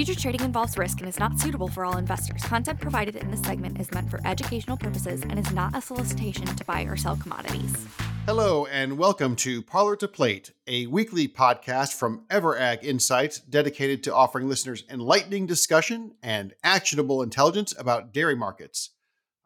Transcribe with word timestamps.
Future 0.00 0.18
trading 0.18 0.40
involves 0.40 0.78
risk 0.78 1.00
and 1.00 1.08
is 1.10 1.18
not 1.18 1.38
suitable 1.38 1.68
for 1.68 1.84
all 1.84 1.98
investors. 1.98 2.42
Content 2.44 2.80
provided 2.80 3.16
in 3.16 3.30
this 3.30 3.42
segment 3.42 3.78
is 3.78 3.90
meant 3.92 4.10
for 4.10 4.18
educational 4.24 4.78
purposes 4.78 5.20
and 5.24 5.38
is 5.38 5.52
not 5.52 5.76
a 5.76 5.82
solicitation 5.82 6.46
to 6.46 6.64
buy 6.64 6.84
or 6.84 6.96
sell 6.96 7.16
commodities. 7.16 7.86
Hello, 8.24 8.64
and 8.64 8.96
welcome 8.96 9.36
to 9.36 9.60
Parlor 9.60 9.96
to 9.96 10.08
Plate, 10.08 10.52
a 10.66 10.86
weekly 10.86 11.28
podcast 11.28 11.92
from 11.92 12.24
EverAg 12.30 12.82
Insights 12.82 13.40
dedicated 13.40 14.02
to 14.04 14.14
offering 14.14 14.48
listeners 14.48 14.84
enlightening 14.88 15.46
discussion 15.46 16.12
and 16.22 16.54
actionable 16.64 17.22
intelligence 17.22 17.74
about 17.78 18.14
dairy 18.14 18.34
markets. 18.34 18.92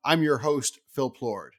I'm 0.05 0.23
your 0.23 0.39
host, 0.39 0.79
Phil 0.87 1.11
Plourd. 1.11 1.55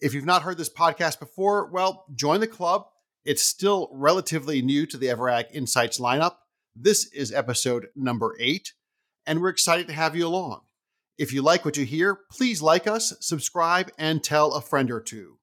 If 0.00 0.14
you've 0.14 0.24
not 0.24 0.42
heard 0.42 0.56
this 0.56 0.70
podcast 0.70 1.18
before, 1.18 1.66
well, 1.66 2.04
join 2.14 2.38
the 2.38 2.46
club. 2.46 2.86
It's 3.24 3.42
still 3.42 3.88
relatively 3.90 4.62
new 4.62 4.86
to 4.86 4.96
the 4.96 5.08
EverAg 5.08 5.46
Insights 5.50 5.98
lineup 5.98 6.36
this 6.78 7.10
is 7.12 7.32
episode 7.32 7.86
number 7.96 8.36
eight, 8.38 8.74
and 9.24 9.40
we're 9.40 9.48
excited 9.48 9.86
to 9.86 9.94
have 9.94 10.14
you 10.14 10.26
along. 10.26 10.60
If 11.16 11.32
you 11.32 11.40
like 11.40 11.64
what 11.64 11.78
you 11.78 11.86
hear, 11.86 12.18
please 12.30 12.60
like 12.60 12.86
us, 12.86 13.14
subscribe, 13.20 13.90
and 13.98 14.22
tell 14.22 14.52
a 14.52 14.60
friend 14.60 14.90
or 14.90 15.00
two. 15.00 15.38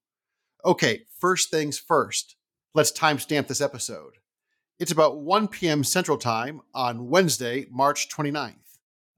Okay, 0.63 1.01
first 1.19 1.49
things 1.49 1.79
first, 1.79 2.35
let's 2.75 2.91
timestamp 2.91 3.47
this 3.47 3.61
episode. 3.61 4.13
It's 4.79 4.91
about 4.91 5.21
1 5.21 5.47
p.m. 5.47 5.83
Central 5.83 6.17
Time 6.17 6.61
on 6.73 7.09
Wednesday, 7.09 7.65
March 7.71 8.09
29th. 8.09 8.55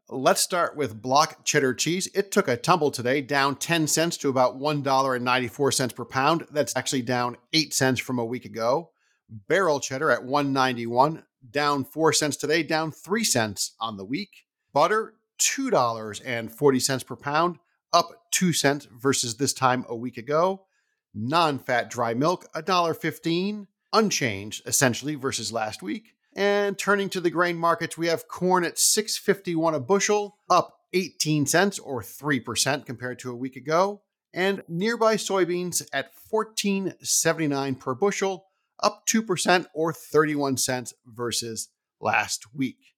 Let's 0.07 0.41
start 0.41 0.77
with 0.77 1.01
block 1.01 1.43
cheddar 1.43 1.73
cheese. 1.73 2.07
It 2.13 2.31
took 2.31 2.47
a 2.47 2.55
tumble 2.55 2.91
today, 2.91 3.21
down 3.21 3.55
10 3.55 3.87
cents 3.87 4.15
to 4.17 4.29
about 4.29 4.57
$1.94 4.57 5.95
per 5.95 6.05
pound. 6.05 6.45
That's 6.51 6.75
actually 6.77 7.01
down 7.01 7.35
8 7.51 7.73
cents 7.73 7.99
from 7.99 8.19
a 8.19 8.25
week 8.25 8.45
ago. 8.45 8.91
Barrel 9.29 9.79
cheddar 9.79 10.11
at 10.11 10.23
191, 10.23 11.23
down 11.51 11.85
4 11.85 12.13
cents 12.13 12.37
today, 12.37 12.63
down 12.63 12.91
3 12.91 13.23
cents 13.23 13.75
on 13.79 13.97
the 13.97 14.05
week. 14.05 14.45
Butter, 14.73 15.13
$2.40 15.39 17.05
per 17.05 17.15
pound, 17.15 17.57
up 17.93 18.09
2 18.31 18.53
cents 18.53 18.87
versus 18.97 19.37
this 19.37 19.53
time 19.53 19.85
a 19.87 19.95
week 19.95 20.17
ago. 20.17 20.65
Non-fat 21.13 21.89
dry 21.89 22.13
milk, 22.13 22.45
$1.15, 22.53 23.67
unchanged 23.93 24.67
essentially 24.67 25.15
versus 25.15 25.51
last 25.51 25.81
week. 25.81 26.13
And 26.35 26.77
turning 26.77 27.09
to 27.11 27.21
the 27.21 27.29
grain 27.29 27.55
markets, 27.57 27.97
we 27.97 28.07
have 28.07 28.27
corn 28.27 28.65
at 28.65 28.77
651 28.77 29.73
a 29.73 29.79
bushel, 29.79 30.37
up 30.49 30.81
18 30.91 31.45
cents 31.45 31.79
or 31.79 32.01
3% 32.01 32.85
compared 32.85 33.19
to 33.19 33.31
a 33.31 33.35
week 33.35 33.55
ago. 33.55 34.01
And 34.33 34.61
nearby 34.67 35.15
soybeans 35.15 35.87
at 35.93 36.11
14.79 36.29 37.79
per 37.79 37.95
bushel, 37.95 38.47
up 38.81 39.05
2% 39.07 39.65
or 39.73 39.93
31 39.93 40.57
cents 40.57 40.93
versus 41.05 41.69
last 41.99 42.53
week. 42.53 42.95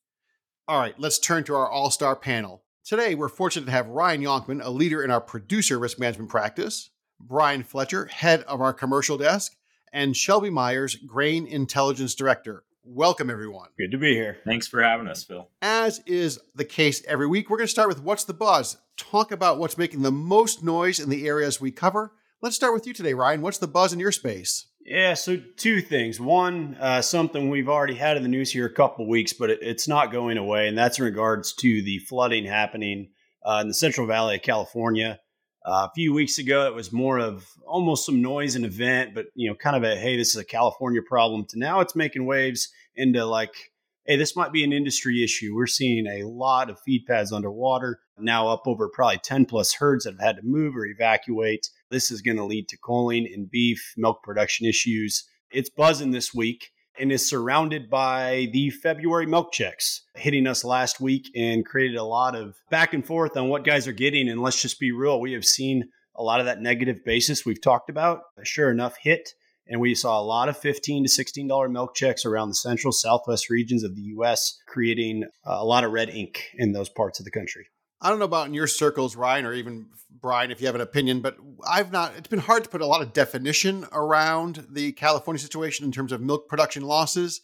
All 0.67 0.79
right, 0.79 0.99
let's 0.99 1.19
turn 1.19 1.43
to 1.45 1.55
our 1.55 1.69
all 1.69 1.89
star 1.91 2.15
panel. 2.15 2.63
Today, 2.83 3.15
we're 3.15 3.29
fortunate 3.29 3.65
to 3.65 3.71
have 3.71 3.87
Ryan 3.87 4.21
Yonkman, 4.21 4.63
a 4.63 4.69
leader 4.69 5.03
in 5.03 5.11
our 5.11 5.21
producer 5.21 5.77
risk 5.77 5.99
management 5.99 6.29
practice, 6.29 6.89
Brian 7.19 7.63
Fletcher, 7.63 8.05
head 8.05 8.43
of 8.43 8.61
our 8.61 8.73
commercial 8.73 9.17
desk, 9.17 9.55
and 9.91 10.15
Shelby 10.15 10.49
Myers, 10.49 10.95
grain 10.95 11.45
intelligence 11.47 12.15
director. 12.15 12.63
Welcome, 12.83 13.29
everyone. 13.29 13.67
Good 13.77 13.91
to 13.91 13.97
be 13.97 14.13
here. 14.13 14.37
Thanks 14.45 14.67
for 14.67 14.81
having 14.81 15.07
us, 15.07 15.23
Phil. 15.23 15.49
As 15.61 16.01
is 16.05 16.39
the 16.55 16.63
case 16.63 17.03
every 17.05 17.27
week, 17.27 17.49
we're 17.49 17.57
going 17.57 17.67
to 17.67 17.71
start 17.71 17.89
with 17.89 18.01
What's 18.01 18.23
the 18.23 18.33
Buzz? 18.33 18.77
Talk 18.95 19.31
about 19.33 19.57
what's 19.59 19.77
making 19.77 20.03
the 20.03 20.11
most 20.11 20.63
noise 20.63 20.99
in 20.99 21.09
the 21.09 21.27
areas 21.27 21.59
we 21.59 21.71
cover. 21.71 22.13
Let's 22.41 22.55
start 22.55 22.73
with 22.73 22.87
you 22.87 22.93
today, 22.93 23.13
Ryan. 23.13 23.41
What's 23.41 23.57
the 23.57 23.67
buzz 23.67 23.91
in 23.91 23.99
your 23.99 24.11
space? 24.11 24.67
Yeah, 24.87 25.15
so 25.15 25.35
two 25.57 25.81
things. 25.81 26.17
One, 26.17 26.77
uh, 26.79 27.01
something 27.01 27.49
we've 27.49 27.67
already 27.67 27.95
had 27.95 28.15
in 28.15 28.23
the 28.23 28.29
news 28.29 28.53
here 28.53 28.65
a 28.65 28.73
couple 28.73 29.05
weeks, 29.05 29.33
but 29.33 29.49
it, 29.49 29.59
it's 29.61 29.85
not 29.85 30.13
going 30.13 30.37
away, 30.37 30.69
and 30.69 30.77
that's 30.77 30.97
in 30.97 31.03
regards 31.03 31.51
to 31.55 31.81
the 31.81 31.99
flooding 31.99 32.45
happening 32.45 33.09
uh, 33.45 33.59
in 33.61 33.67
the 33.67 33.73
Central 33.73 34.07
Valley 34.07 34.37
of 34.37 34.43
California. 34.43 35.19
Uh, 35.65 35.89
a 35.89 35.91
few 35.93 36.13
weeks 36.13 36.37
ago, 36.39 36.67
it 36.67 36.73
was 36.73 36.93
more 36.93 37.19
of 37.19 37.45
almost 37.67 38.05
some 38.05 38.21
noise 38.21 38.55
and 38.55 38.63
event, 38.63 39.13
but 39.13 39.25
you 39.35 39.49
know, 39.49 39.55
kind 39.55 39.75
of 39.75 39.83
a 39.83 39.97
hey, 39.97 40.15
this 40.15 40.29
is 40.29 40.37
a 40.37 40.45
California 40.45 41.01
problem. 41.05 41.43
To 41.49 41.59
now, 41.59 41.81
it's 41.81 41.93
making 41.93 42.25
waves 42.25 42.69
into 42.95 43.25
like, 43.25 43.73
hey, 44.07 44.15
this 44.15 44.35
might 44.35 44.53
be 44.53 44.63
an 44.63 44.73
industry 44.73 45.23
issue. 45.23 45.53
We're 45.53 45.67
seeing 45.67 46.07
a 46.07 46.27
lot 46.27 46.69
of 46.69 46.79
feed 46.79 47.05
pads 47.05 47.31
underwater 47.31 47.99
now, 48.17 48.47
up 48.47 48.63
over 48.65 48.89
probably 48.89 49.19
ten 49.19 49.45
plus 49.45 49.73
herds 49.73 50.05
that 50.05 50.13
have 50.13 50.21
had 50.21 50.37
to 50.37 50.41
move 50.43 50.75
or 50.75 50.85
evacuate. 50.85 51.69
This 51.91 52.09
is 52.09 52.21
going 52.21 52.37
to 52.37 52.45
lead 52.45 52.67
to 52.69 52.77
culling 52.83 53.27
in 53.31 53.47
beef, 53.51 53.93
milk 53.95 54.23
production 54.23 54.65
issues. 54.65 55.27
It's 55.51 55.69
buzzing 55.69 56.11
this 56.11 56.33
week 56.33 56.71
and 56.99 57.11
is 57.11 57.29
surrounded 57.29 57.89
by 57.89 58.47
the 58.53 58.71
February 58.71 59.27
milk 59.27 59.51
checks 59.51 60.03
hitting 60.15 60.47
us 60.47 60.63
last 60.63 60.99
week 60.99 61.29
and 61.35 61.65
created 61.65 61.97
a 61.97 62.03
lot 62.03 62.35
of 62.35 62.55
back 62.71 62.93
and 62.93 63.05
forth 63.05 63.37
on 63.37 63.49
what 63.49 63.63
guys 63.63 63.87
are 63.87 63.93
getting. 63.93 64.29
And 64.29 64.41
let's 64.41 64.61
just 64.61 64.79
be 64.79 64.91
real, 64.91 65.21
we 65.21 65.33
have 65.33 65.45
seen 65.45 65.89
a 66.15 66.23
lot 66.23 66.39
of 66.39 66.47
that 66.47 66.61
negative 66.61 67.05
basis 67.05 67.45
we've 67.45 67.61
talked 67.61 67.91
about. 67.91 68.21
Sure 68.43 68.71
enough, 68.71 68.97
hit. 68.99 69.33
And 69.69 69.81
we 69.81 69.95
saw 69.95 70.19
a 70.19 70.23
lot 70.23 70.49
of 70.49 70.57
15 70.57 71.05
to 71.05 71.09
$16 71.09 71.71
milk 71.71 71.93
checks 71.93 72.25
around 72.25 72.49
the 72.49 72.55
central, 72.55 72.91
southwest 72.91 73.49
regions 73.49 73.83
of 73.83 73.95
the 73.95 74.01
US, 74.03 74.57
creating 74.67 75.25
uh, 75.45 75.57
a 75.59 75.65
lot 75.65 75.83
of 75.83 75.91
red 75.91 76.09
ink 76.09 76.45
in 76.55 76.71
those 76.71 76.89
parts 76.89 77.19
of 77.19 77.25
the 77.25 77.31
country. 77.31 77.67
I 77.99 78.09
don't 78.09 78.19
know 78.19 78.25
about 78.25 78.47
in 78.47 78.53
your 78.53 78.67
circles, 78.67 79.15
Ryan, 79.15 79.45
or 79.45 79.53
even 79.53 79.87
Brian, 80.21 80.51
if 80.51 80.61
you 80.61 80.67
have 80.67 80.75
an 80.75 80.81
opinion, 80.81 81.21
but 81.21 81.37
I've 81.67 81.91
not, 81.91 82.13
it's 82.15 82.27
been 82.27 82.39
hard 82.39 82.63
to 82.63 82.69
put 82.69 82.81
a 82.81 82.85
lot 82.85 83.01
of 83.01 83.13
definition 83.13 83.85
around 83.91 84.67
the 84.69 84.91
California 84.93 85.39
situation 85.39 85.85
in 85.85 85.91
terms 85.91 86.11
of 86.11 86.21
milk 86.21 86.47
production 86.47 86.83
losses. 86.83 87.41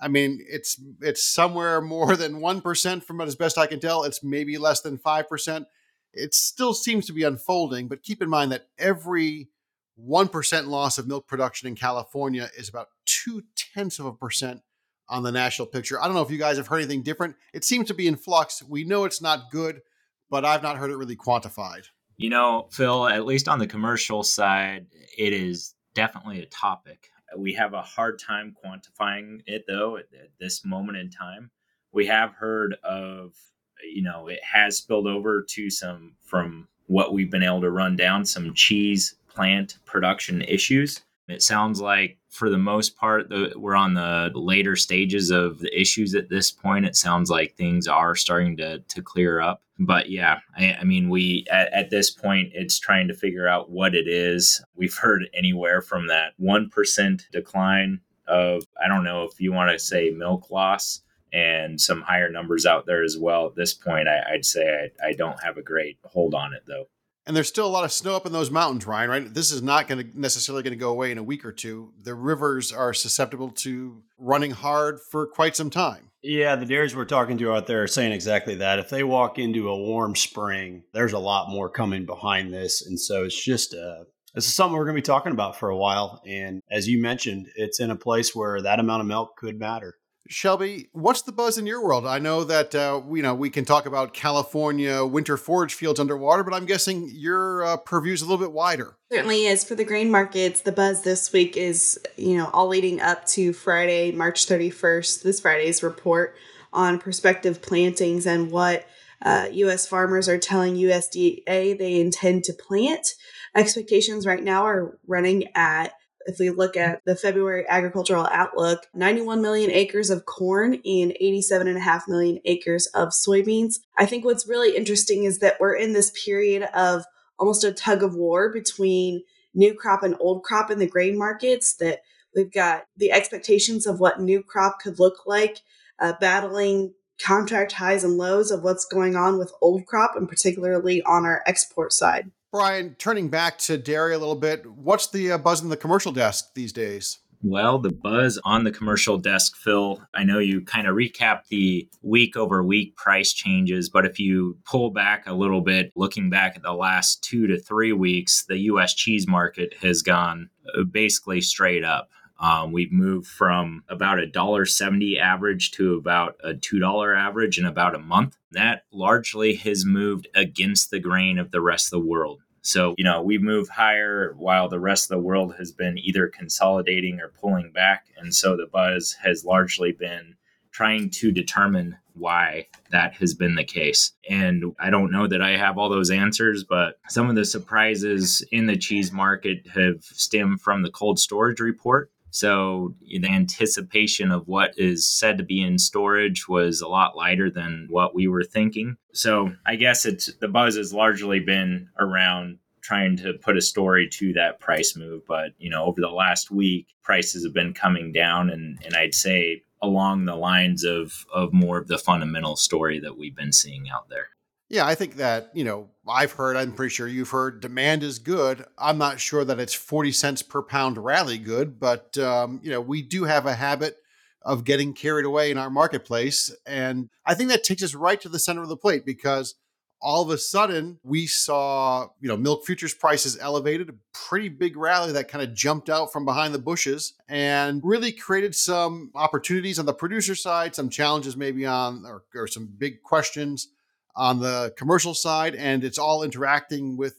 I 0.00 0.08
mean, 0.08 0.44
it's 0.48 0.80
it's 1.00 1.24
somewhere 1.24 1.80
more 1.80 2.16
than 2.16 2.40
1% 2.40 3.04
from 3.04 3.20
as 3.20 3.36
best 3.36 3.56
I 3.56 3.66
can 3.66 3.80
tell. 3.80 4.02
It's 4.02 4.24
maybe 4.24 4.58
less 4.58 4.80
than 4.80 4.98
5%. 4.98 5.66
It 6.12 6.34
still 6.34 6.74
seems 6.74 7.06
to 7.06 7.12
be 7.12 7.22
unfolding, 7.22 7.88
but 7.88 8.02
keep 8.02 8.20
in 8.20 8.28
mind 8.28 8.52
that 8.52 8.66
every 8.78 9.50
1% 10.00 10.66
loss 10.66 10.98
of 10.98 11.06
milk 11.06 11.26
production 11.26 11.68
in 11.68 11.76
California 11.76 12.50
is 12.56 12.68
about 12.68 12.88
two 13.04 13.42
tenths 13.54 13.98
of 13.98 14.06
a 14.06 14.12
percent 14.12 14.60
on 15.08 15.22
the 15.22 15.32
national 15.32 15.66
picture. 15.66 16.00
I 16.00 16.06
don't 16.06 16.14
know 16.14 16.22
if 16.22 16.30
you 16.30 16.38
guys 16.38 16.56
have 16.56 16.66
heard 16.66 16.78
anything 16.78 17.02
different. 17.02 17.36
It 17.52 17.64
seems 17.64 17.88
to 17.88 17.94
be 17.94 18.06
in 18.06 18.16
flux. 18.16 18.62
We 18.62 18.84
know 18.84 19.04
it's 19.04 19.22
not 19.22 19.50
good, 19.50 19.82
but 20.30 20.44
I've 20.44 20.62
not 20.62 20.78
heard 20.78 20.90
it 20.90 20.96
really 20.96 21.16
quantified. 21.16 21.84
You 22.16 22.30
know, 22.30 22.68
Phil, 22.70 23.06
at 23.06 23.26
least 23.26 23.48
on 23.48 23.58
the 23.58 23.66
commercial 23.66 24.22
side, 24.22 24.86
it 25.18 25.32
is 25.32 25.74
definitely 25.94 26.40
a 26.40 26.46
topic. 26.46 27.10
We 27.36 27.52
have 27.54 27.74
a 27.74 27.82
hard 27.82 28.18
time 28.20 28.54
quantifying 28.64 29.42
it, 29.46 29.64
though, 29.66 29.96
at, 29.96 30.06
at 30.14 30.30
this 30.38 30.64
moment 30.64 30.98
in 30.98 31.10
time. 31.10 31.50
We 31.92 32.06
have 32.06 32.32
heard 32.32 32.76
of, 32.84 33.34
you 33.82 34.02
know, 34.02 34.28
it 34.28 34.40
has 34.42 34.76
spilled 34.76 35.06
over 35.06 35.42
to 35.50 35.70
some, 35.70 36.14
from 36.22 36.68
what 36.86 37.12
we've 37.12 37.30
been 37.30 37.42
able 37.42 37.60
to 37.62 37.70
run 37.70 37.96
down, 37.96 38.24
some 38.24 38.54
cheese 38.54 39.16
plant 39.34 39.78
production 39.84 40.42
issues. 40.42 41.02
It 41.26 41.42
sounds 41.42 41.80
like, 41.80 42.18
for 42.28 42.50
the 42.50 42.58
most 42.58 42.96
part, 42.96 43.30
the, 43.30 43.52
we're 43.56 43.76
on 43.76 43.94
the 43.94 44.30
later 44.34 44.76
stages 44.76 45.30
of 45.30 45.60
the 45.60 45.80
issues 45.80 46.14
at 46.14 46.28
this 46.28 46.50
point. 46.50 46.84
It 46.84 46.96
sounds 46.96 47.30
like 47.30 47.54
things 47.54 47.88
are 47.88 48.14
starting 48.14 48.56
to 48.58 48.80
to 48.80 49.02
clear 49.02 49.40
up. 49.40 49.62
But 49.78 50.10
yeah, 50.10 50.40
I, 50.56 50.74
I 50.80 50.84
mean, 50.84 51.08
we 51.08 51.46
at, 51.50 51.72
at 51.72 51.90
this 51.90 52.10
point, 52.10 52.50
it's 52.52 52.78
trying 52.78 53.08
to 53.08 53.14
figure 53.14 53.48
out 53.48 53.70
what 53.70 53.94
it 53.94 54.06
is. 54.06 54.62
We've 54.76 54.96
heard 54.96 55.28
anywhere 55.32 55.80
from 55.80 56.08
that 56.08 56.34
one 56.36 56.68
percent 56.68 57.26
decline 57.32 58.00
of 58.28 58.64
I 58.82 58.88
don't 58.88 59.04
know 59.04 59.24
if 59.24 59.40
you 59.40 59.52
want 59.52 59.70
to 59.70 59.78
say 59.78 60.10
milk 60.10 60.50
loss 60.50 61.00
and 61.32 61.80
some 61.80 62.02
higher 62.02 62.30
numbers 62.30 62.64
out 62.66 62.86
there 62.86 63.02
as 63.02 63.18
well. 63.18 63.46
At 63.46 63.56
this 63.56 63.74
point, 63.74 64.08
I, 64.08 64.32
would 64.32 64.46
say 64.46 64.90
I, 65.02 65.08
I 65.08 65.12
don't 65.14 65.42
have 65.42 65.56
a 65.56 65.62
great 65.62 65.98
hold 66.04 66.34
on 66.34 66.52
it 66.52 66.62
though. 66.66 66.86
And 67.26 67.34
there's 67.34 67.48
still 67.48 67.66
a 67.66 67.68
lot 67.68 67.84
of 67.84 67.92
snow 67.92 68.16
up 68.16 68.26
in 68.26 68.32
those 68.32 68.50
mountains, 68.50 68.86
Ryan, 68.86 69.10
right? 69.10 69.34
This 69.34 69.50
is 69.50 69.62
not 69.62 69.88
going 69.88 70.10
to 70.10 70.20
necessarily 70.20 70.62
going 70.62 70.72
to 70.72 70.78
go 70.78 70.90
away 70.90 71.10
in 71.10 71.18
a 71.18 71.22
week 71.22 71.44
or 71.44 71.52
two. 71.52 71.92
The 72.02 72.14
rivers 72.14 72.70
are 72.70 72.92
susceptible 72.92 73.50
to 73.50 74.02
running 74.18 74.50
hard 74.50 75.00
for 75.10 75.26
quite 75.26 75.56
some 75.56 75.70
time. 75.70 76.10
Yeah, 76.22 76.56
the 76.56 76.66
dairies 76.66 76.94
we're 76.94 77.04
talking 77.06 77.38
to 77.38 77.52
out 77.52 77.66
there 77.66 77.82
are 77.82 77.86
saying 77.86 78.12
exactly 78.12 78.56
that. 78.56 78.78
If 78.78 78.90
they 78.90 79.04
walk 79.04 79.38
into 79.38 79.68
a 79.68 79.76
warm 79.76 80.16
spring, 80.16 80.84
there's 80.92 81.12
a 81.12 81.18
lot 81.18 81.50
more 81.50 81.68
coming 81.70 82.06
behind 82.06 82.52
this. 82.52 82.84
And 82.84 83.00
so 83.00 83.24
it's 83.24 83.42
just 83.42 83.74
uh, 83.74 84.04
this 84.34 84.46
is 84.46 84.54
something 84.54 84.76
we're 84.76 84.84
going 84.84 84.96
to 84.96 85.02
be 85.02 85.06
talking 85.06 85.32
about 85.32 85.58
for 85.58 85.68
a 85.68 85.76
while. 85.76 86.20
And 86.26 86.60
as 86.70 86.88
you 86.88 87.00
mentioned, 87.00 87.46
it's 87.56 87.78
in 87.78 87.90
a 87.90 87.96
place 87.96 88.34
where 88.34 88.60
that 88.62 88.80
amount 88.80 89.02
of 89.02 89.06
milk 89.06 89.36
could 89.36 89.58
matter. 89.58 89.94
Shelby, 90.28 90.88
what's 90.92 91.22
the 91.22 91.32
buzz 91.32 91.58
in 91.58 91.66
your 91.66 91.84
world? 91.84 92.06
I 92.06 92.18
know 92.18 92.44
that 92.44 92.74
uh, 92.74 93.02
you 93.12 93.22
know 93.22 93.34
we 93.34 93.50
can 93.50 93.64
talk 93.64 93.84
about 93.84 94.14
California 94.14 95.04
winter 95.04 95.36
forage 95.36 95.74
fields 95.74 96.00
underwater, 96.00 96.42
but 96.42 96.54
I'm 96.54 96.64
guessing 96.64 97.10
your 97.12 97.64
uh, 97.64 97.76
purview 97.76 98.14
is 98.14 98.22
a 98.22 98.24
little 98.24 98.38
bit 98.38 98.52
wider. 98.52 98.96
Certainly 99.12 99.46
is 99.46 99.64
for 99.64 99.74
the 99.74 99.84
grain 99.84 100.10
markets. 100.10 100.62
The 100.62 100.72
buzz 100.72 101.02
this 101.02 101.32
week 101.32 101.56
is 101.56 101.98
you 102.16 102.36
know 102.36 102.48
all 102.54 102.68
leading 102.68 103.00
up 103.00 103.26
to 103.28 103.52
Friday, 103.52 104.12
March 104.12 104.46
31st. 104.46 105.22
This 105.22 105.40
Friday's 105.40 105.82
report 105.82 106.36
on 106.72 106.98
prospective 106.98 107.60
plantings 107.60 108.26
and 108.26 108.50
what 108.50 108.86
uh, 109.22 109.48
U.S. 109.52 109.86
farmers 109.86 110.28
are 110.28 110.38
telling 110.38 110.74
USDA 110.76 111.78
they 111.78 112.00
intend 112.00 112.44
to 112.44 112.52
plant. 112.54 113.08
Expectations 113.54 114.26
right 114.26 114.42
now 114.42 114.64
are 114.64 114.98
running 115.06 115.44
at 115.54 115.92
if 116.26 116.38
we 116.38 116.50
look 116.50 116.76
at 116.76 117.02
the 117.04 117.16
February 117.16 117.64
agricultural 117.68 118.28
outlook, 118.30 118.86
91 118.94 119.42
million 119.42 119.70
acres 119.70 120.10
of 120.10 120.24
corn 120.24 120.74
and 120.74 121.16
87.5 121.20 122.08
million 122.08 122.40
acres 122.44 122.86
of 122.88 123.10
soybeans. 123.10 123.80
I 123.98 124.06
think 124.06 124.24
what's 124.24 124.48
really 124.48 124.76
interesting 124.76 125.24
is 125.24 125.38
that 125.38 125.56
we're 125.60 125.74
in 125.74 125.92
this 125.92 126.12
period 126.24 126.64
of 126.74 127.04
almost 127.38 127.64
a 127.64 127.72
tug 127.72 128.02
of 128.02 128.14
war 128.14 128.52
between 128.52 129.22
new 129.54 129.74
crop 129.74 130.02
and 130.02 130.16
old 130.20 130.42
crop 130.42 130.70
in 130.70 130.78
the 130.78 130.86
grain 130.86 131.16
markets 131.16 131.74
that 131.74 132.00
we've 132.34 132.52
got 132.52 132.84
the 132.96 133.12
expectations 133.12 133.86
of 133.86 134.00
what 134.00 134.20
new 134.20 134.42
crop 134.42 134.80
could 134.80 134.98
look 134.98 135.26
like 135.26 135.60
uh, 136.00 136.12
battling 136.20 136.92
contract 137.22 137.72
highs 137.72 138.02
and 138.02 138.16
lows 138.16 138.50
of 138.50 138.64
what's 138.64 138.84
going 138.84 139.14
on 139.14 139.38
with 139.38 139.52
old 139.60 139.86
crop 139.86 140.16
and 140.16 140.28
particularly 140.28 141.00
on 141.02 141.24
our 141.24 141.42
export 141.46 141.92
side 141.92 142.30
Brian, 142.54 142.94
turning 143.00 143.30
back 143.30 143.58
to 143.58 143.76
dairy 143.76 144.14
a 144.14 144.18
little 144.20 144.36
bit, 144.36 144.64
what's 144.64 145.08
the 145.08 145.32
uh, 145.32 145.38
buzz 145.38 145.60
in 145.60 145.70
the 145.70 145.76
commercial 145.76 146.12
desk 146.12 146.54
these 146.54 146.72
days? 146.72 147.18
Well, 147.42 147.80
the 147.80 147.90
buzz 147.90 148.38
on 148.44 148.62
the 148.62 148.70
commercial 148.70 149.18
desk, 149.18 149.56
Phil, 149.56 150.00
I 150.14 150.22
know 150.22 150.38
you 150.38 150.60
kind 150.60 150.86
of 150.86 150.94
recap 150.94 151.48
the 151.48 151.88
week 152.02 152.36
over 152.36 152.62
week 152.62 152.94
price 152.94 153.32
changes, 153.32 153.90
but 153.90 154.06
if 154.06 154.20
you 154.20 154.56
pull 154.64 154.90
back 154.90 155.24
a 155.26 155.34
little 155.34 155.62
bit, 155.62 155.90
looking 155.96 156.30
back 156.30 156.54
at 156.54 156.62
the 156.62 156.74
last 156.74 157.24
two 157.24 157.48
to 157.48 157.58
three 157.58 157.92
weeks, 157.92 158.44
the 158.44 158.58
US 158.58 158.94
cheese 158.94 159.26
market 159.26 159.74
has 159.82 160.02
gone 160.02 160.48
uh, 160.78 160.84
basically 160.84 161.40
straight 161.40 161.82
up. 161.82 162.08
Um, 162.38 162.70
we've 162.70 162.92
moved 162.92 163.26
from 163.26 163.82
about 163.88 164.18
a 164.18 164.26
dollar 164.26 164.64
seventy 164.64 165.18
average 165.18 165.70
to 165.72 165.94
about 165.94 166.36
a 166.42 166.54
two 166.54 166.78
dollar 166.78 167.14
average 167.14 167.58
in 167.58 167.64
about 167.64 167.94
a 167.94 168.00
month. 168.00 168.36
That 168.52 168.84
largely 168.92 169.54
has 169.56 169.84
moved 169.84 170.28
against 170.34 170.90
the 170.90 171.00
grain 171.00 171.38
of 171.38 171.52
the 171.52 171.60
rest 171.60 171.86
of 171.86 172.00
the 172.02 172.06
world. 172.06 172.42
So, 172.64 172.94
you 172.96 173.04
know, 173.04 173.22
we've 173.22 173.42
moved 173.42 173.70
higher 173.70 174.34
while 174.38 174.68
the 174.68 174.80
rest 174.80 175.04
of 175.04 175.16
the 175.16 175.22
world 175.22 175.54
has 175.58 175.70
been 175.70 175.98
either 175.98 176.28
consolidating 176.28 177.20
or 177.20 177.28
pulling 177.28 177.70
back. 177.72 178.06
And 178.16 178.34
so 178.34 178.56
the 178.56 178.66
buzz 178.66 179.16
has 179.22 179.44
largely 179.44 179.92
been 179.92 180.36
trying 180.72 181.10
to 181.10 181.30
determine 181.30 181.96
why 182.14 182.66
that 182.90 183.14
has 183.14 183.34
been 183.34 183.54
the 183.54 183.64
case. 183.64 184.12
And 184.30 184.64
I 184.80 184.88
don't 184.88 185.12
know 185.12 185.26
that 185.26 185.42
I 185.42 185.56
have 185.56 185.76
all 185.76 185.90
those 185.90 186.10
answers, 186.10 186.64
but 186.64 186.98
some 187.08 187.28
of 187.28 187.36
the 187.36 187.44
surprises 187.44 188.42
in 188.50 188.66
the 188.66 188.78
cheese 188.78 189.12
market 189.12 189.66
have 189.74 190.02
stemmed 190.02 190.60
from 190.62 190.82
the 190.82 190.90
cold 190.90 191.18
storage 191.18 191.60
report. 191.60 192.10
So 192.34 192.96
the 193.00 193.28
anticipation 193.28 194.32
of 194.32 194.48
what 194.48 194.74
is 194.76 195.06
said 195.06 195.38
to 195.38 195.44
be 195.44 195.62
in 195.62 195.78
storage 195.78 196.48
was 196.48 196.80
a 196.80 196.88
lot 196.88 197.16
lighter 197.16 197.48
than 197.48 197.86
what 197.88 198.12
we 198.12 198.26
were 198.26 198.42
thinking. 198.42 198.96
So 199.12 199.52
I 199.64 199.76
guess 199.76 200.04
it's 200.04 200.34
the 200.40 200.48
buzz 200.48 200.76
has 200.76 200.92
largely 200.92 201.38
been 201.38 201.90
around 201.96 202.58
trying 202.80 203.16
to 203.18 203.34
put 203.34 203.56
a 203.56 203.62
story 203.62 204.08
to 204.14 204.32
that 204.32 204.58
price 204.58 204.96
move. 204.96 205.22
But 205.28 205.52
you 205.58 205.70
know, 205.70 205.84
over 205.84 206.00
the 206.00 206.08
last 206.08 206.50
week, 206.50 206.88
prices 207.04 207.44
have 207.44 207.54
been 207.54 207.72
coming 207.72 208.10
down, 208.10 208.50
and 208.50 208.80
and 208.84 208.96
I'd 208.96 209.14
say 209.14 209.62
along 209.80 210.24
the 210.24 210.34
lines 210.34 210.82
of 210.82 211.24
of 211.32 211.52
more 211.52 211.78
of 211.78 211.86
the 211.86 211.98
fundamental 211.98 212.56
story 212.56 212.98
that 212.98 213.16
we've 213.16 213.36
been 213.36 213.52
seeing 213.52 213.88
out 213.88 214.08
there. 214.08 214.30
Yeah, 214.74 214.86
I 214.88 214.96
think 214.96 215.14
that, 215.18 215.52
you 215.54 215.62
know, 215.62 215.88
I've 216.08 216.32
heard, 216.32 216.56
I'm 216.56 216.72
pretty 216.72 216.92
sure 216.92 217.06
you've 217.06 217.30
heard, 217.30 217.60
demand 217.60 218.02
is 218.02 218.18
good. 218.18 218.64
I'm 218.76 218.98
not 218.98 219.20
sure 219.20 219.44
that 219.44 219.60
it's 219.60 219.72
40 219.72 220.10
cents 220.10 220.42
per 220.42 220.62
pound 220.62 220.98
rally 220.98 221.38
good, 221.38 221.78
but, 221.78 222.18
um, 222.18 222.58
you 222.60 222.72
know, 222.72 222.80
we 222.80 223.00
do 223.00 223.22
have 223.22 223.46
a 223.46 223.54
habit 223.54 223.98
of 224.42 224.64
getting 224.64 224.92
carried 224.92 225.26
away 225.26 225.52
in 225.52 225.58
our 225.58 225.70
marketplace. 225.70 226.52
And 226.66 227.08
I 227.24 227.34
think 227.34 227.50
that 227.50 227.62
takes 227.62 227.84
us 227.84 227.94
right 227.94 228.20
to 228.22 228.28
the 228.28 228.40
center 228.40 228.62
of 228.62 228.68
the 228.68 228.76
plate 228.76 229.06
because 229.06 229.54
all 230.02 230.22
of 230.22 230.30
a 230.30 230.38
sudden 230.38 230.98
we 231.04 231.28
saw, 231.28 232.08
you 232.20 232.26
know, 232.26 232.36
milk 232.36 232.66
futures 232.66 232.94
prices 232.94 233.38
elevated, 233.40 233.90
a 233.90 233.94
pretty 234.12 234.48
big 234.48 234.76
rally 234.76 235.12
that 235.12 235.28
kind 235.28 235.48
of 235.48 235.54
jumped 235.54 235.88
out 235.88 236.12
from 236.12 236.24
behind 236.24 236.52
the 236.52 236.58
bushes 236.58 237.12
and 237.28 237.80
really 237.84 238.10
created 238.10 238.56
some 238.56 239.12
opportunities 239.14 239.78
on 239.78 239.86
the 239.86 239.94
producer 239.94 240.34
side, 240.34 240.74
some 240.74 240.90
challenges 240.90 241.36
maybe 241.36 241.64
on, 241.64 242.04
or, 242.04 242.24
or 242.34 242.48
some 242.48 242.68
big 242.76 243.02
questions 243.02 243.68
on 244.16 244.40
the 244.40 244.72
commercial 244.76 245.14
side, 245.14 245.54
and 245.54 245.84
it's 245.84 245.98
all 245.98 246.22
interacting 246.22 246.96
with 246.96 247.16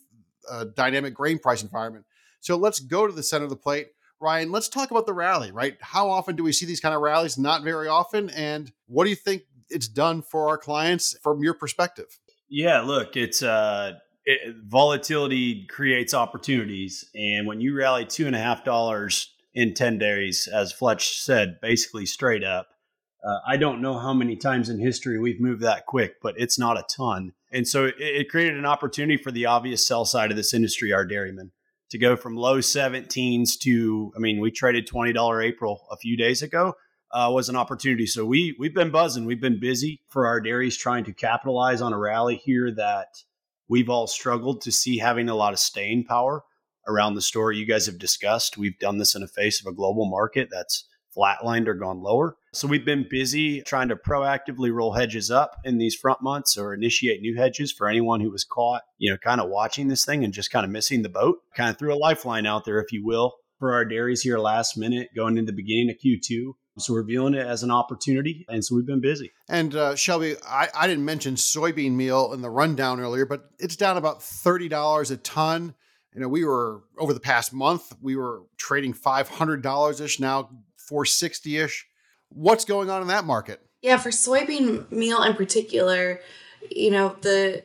a 0.50 0.66
dynamic 0.66 1.14
grain 1.14 1.40
price 1.40 1.64
environment. 1.64 2.06
So 2.40 2.56
let's 2.56 2.80
go 2.80 3.08
to 3.08 3.14
the 3.14 3.24
center 3.24 3.46
of 3.46 3.50
the 3.50 3.56
plate. 3.56 3.88
Ryan, 4.22 4.52
let's 4.52 4.70
talk 4.70 4.92
about 4.92 5.06
the 5.06 5.14
rally, 5.14 5.52
right? 5.52 5.78
How 5.82 6.10
often 6.10 6.36
do 6.36 6.44
we 6.44 6.52
see 6.52 6.66
these 6.66 6.80
kind 6.80 6.96
of 6.96 7.02
rallies? 7.02 7.38
Not 7.38 7.64
very 7.64 7.88
often. 7.88 8.30
And 8.30 8.72
what 8.88 9.04
do 9.04 9.10
you 9.10 9.16
think 9.16 9.44
it's 9.70 9.88
done 9.88 10.22
for 10.22 10.48
our 10.48 10.58
clients 10.58 11.18
from 11.22 11.44
your 11.44 11.54
perspective? 11.54 12.20
Yeah, 12.48 12.82
look, 12.82 13.18
it's 13.18 13.44
uh, 13.44 13.94
it, 14.26 14.56
volatility 14.64 15.66
creates 15.68 16.14
opportunities. 16.14 17.10
And 17.14 17.48
when 17.48 17.62
you 17.62 17.76
rally 17.76 18.06
two 18.06 18.28
and 18.28 18.36
a 18.36 18.40
half 18.40 18.64
dollars 18.64 19.34
in 19.54 19.74
10 19.74 19.98
days, 19.98 20.48
as 20.52 20.72
Fletch 20.72 21.20
said, 21.20 21.60
basically 21.62 22.06
straight 22.06 22.44
up, 22.44 22.68
uh, 23.26 23.40
I 23.48 23.58
don't 23.58 23.82
know 23.82 23.98
how 23.98 24.14
many 24.14 24.36
times 24.36 24.70
in 24.70 24.80
history 24.80 25.20
we've 25.20 25.42
moved 25.42 25.64
that 25.64 25.88
quick, 25.88 26.22
but 26.22 26.36
it's 26.38 26.60
not 26.60 26.78
a 26.78 26.86
ton. 26.88 27.34
And 27.52 27.68
so 27.68 27.86
it, 27.86 27.96
it 27.98 28.30
created 28.30 28.58
an 28.58 28.66
opportunity 28.66 29.18
for 29.18 29.32
the 29.32 29.48
obvious 29.48 29.86
sell 29.86 30.06
side 30.06 30.30
of 30.30 30.38
this 30.38 30.54
industry, 30.54 30.94
our 30.94 31.06
dairymen, 31.06 31.52
to 31.90 31.98
go 31.98 32.16
from 32.16 32.36
low 32.36 32.60
17s 32.60 33.58
to, 33.62 34.14
I 34.16 34.20
mean, 34.20 34.40
we 34.40 34.52
traded 34.52 34.88
$20 34.88 35.44
April 35.44 35.88
a 35.90 35.98
few 35.98 36.16
days 36.16 36.42
ago. 36.42 36.76
Uh, 37.12 37.32
was 37.32 37.48
an 37.48 37.56
opportunity. 37.56 38.06
So 38.06 38.26
we 38.26 38.56
we've 38.60 38.74
been 38.74 38.90
buzzing. 38.90 39.24
We've 39.24 39.40
been 39.40 39.60
busy 39.60 40.02
for 40.10 40.28
our 40.28 40.42
dairies 40.42 40.76
trying 40.76 41.06
to 41.06 41.14
capitalize 41.14 41.80
on 41.82 41.94
a 41.94 42.00
rally 42.00 42.36
here 42.36 42.74
that 42.76 43.08
we've 43.70 43.90
all 43.90 44.08
struggled 44.08 44.62
to 44.62 44.72
see 44.72 44.98
having 44.98 45.30
a 45.30 45.36
lot 45.36 45.54
of 45.54 45.60
staying 45.60 46.06
power 46.06 46.44
around 46.88 47.16
the 47.16 47.22
store. 47.22 47.54
You 47.54 47.66
guys 47.66 47.86
have 47.86 48.00
discussed. 48.00 48.58
We've 48.58 48.78
done 48.80 48.98
this 48.98 49.16
in 49.16 49.22
the 49.22 49.30
face 49.30 49.62
of 49.62 49.72
a 49.72 49.76
global 49.76 50.10
market 50.10 50.50
that's 50.52 50.86
flatlined 51.16 51.68
or 51.68 51.74
gone 51.74 52.02
lower. 52.02 52.36
So 52.56 52.70
we've 52.70 52.86
been 52.86 53.06
busy 53.10 53.62
trying 53.64 53.90
to 53.90 53.98
proactively 53.98 54.74
roll 54.74 54.94
hedges 54.94 55.30
up 55.30 55.58
in 55.66 55.78
these 55.78 55.94
front 55.94 56.22
months 56.22 56.58
or 56.58 56.74
initiate 56.74 57.20
new 57.20 57.36
hedges 57.36 57.70
for 57.70 57.90
anyone 57.90 58.22
who 58.22 58.32
was 58.32 58.46
caught, 58.46 58.84
you 58.98 59.12
know, 59.12 59.18
kind 59.18 59.42
of 59.42 59.50
watching 59.50 59.90
this 59.90 60.06
thing 60.06 60.24
and 60.24 60.34
just 60.34 60.52
kind 60.52 60.64
of 60.64 60.72
missing 60.72 61.02
the 61.02 61.10
boat. 61.10 61.40
Kind 61.54 61.70
of 61.70 61.78
threw 61.78 61.94
a 61.94 62.00
lifeline 62.00 62.46
out 62.46 62.64
there, 62.64 62.80
if 62.80 62.94
you 62.94 63.06
will, 63.06 63.36
for 63.60 63.74
our 63.74 63.84
dairies 63.84 64.22
here 64.22 64.38
last 64.38 64.78
minute 64.78 65.10
going 65.14 65.38
into 65.38 65.52
the 65.52 65.56
beginning 65.56 65.90
of 65.90 65.98
Q2. 65.98 66.54
So 66.78 66.94
we're 66.94 67.04
viewing 67.04 67.34
it 67.34 67.46
as 67.46 67.62
an 67.62 67.72
opportunity. 67.72 68.46
And 68.48 68.64
so 68.64 68.76
we've 68.76 68.86
been 68.86 69.02
busy. 69.02 69.34
And 69.50 69.76
uh, 69.76 69.96
Shelby, 69.96 70.36
I, 70.48 70.70
I 70.74 70.88
didn't 70.88 71.04
mention 71.04 71.36
soybean 71.36 71.92
meal 71.92 72.32
in 72.32 72.42
the 72.42 72.50
rundown 72.50 73.02
earlier, 73.02 73.26
but 73.26 73.50
it's 73.60 73.76
down 73.76 73.98
about 73.98 74.22
$30 74.22 75.12
a 75.12 75.18
ton 75.18 75.76
you 76.14 76.22
know, 76.22 76.30
we 76.30 76.46
were 76.46 76.82
over 76.98 77.14
the 77.14 77.20
past 77.20 77.52
month, 77.52 77.92
we 78.02 78.16
were 78.16 78.44
trading 78.56 78.94
$500 78.94 80.02
ish 80.02 80.20
now 80.22 80.50
460 80.78 81.58
ish. 81.58 81.86
What's 82.30 82.66
going 82.66 82.90
on 82.90 83.02
in 83.02 83.08
that 83.08 83.26
market? 83.26 83.62
Yeah, 83.82 83.98
for 83.98 84.10
soybean 84.10 84.92
meal 84.92 85.24
in 85.24 85.36
particular, 85.36 86.20
you 86.72 86.92
know, 86.92 87.16
the 87.22 87.64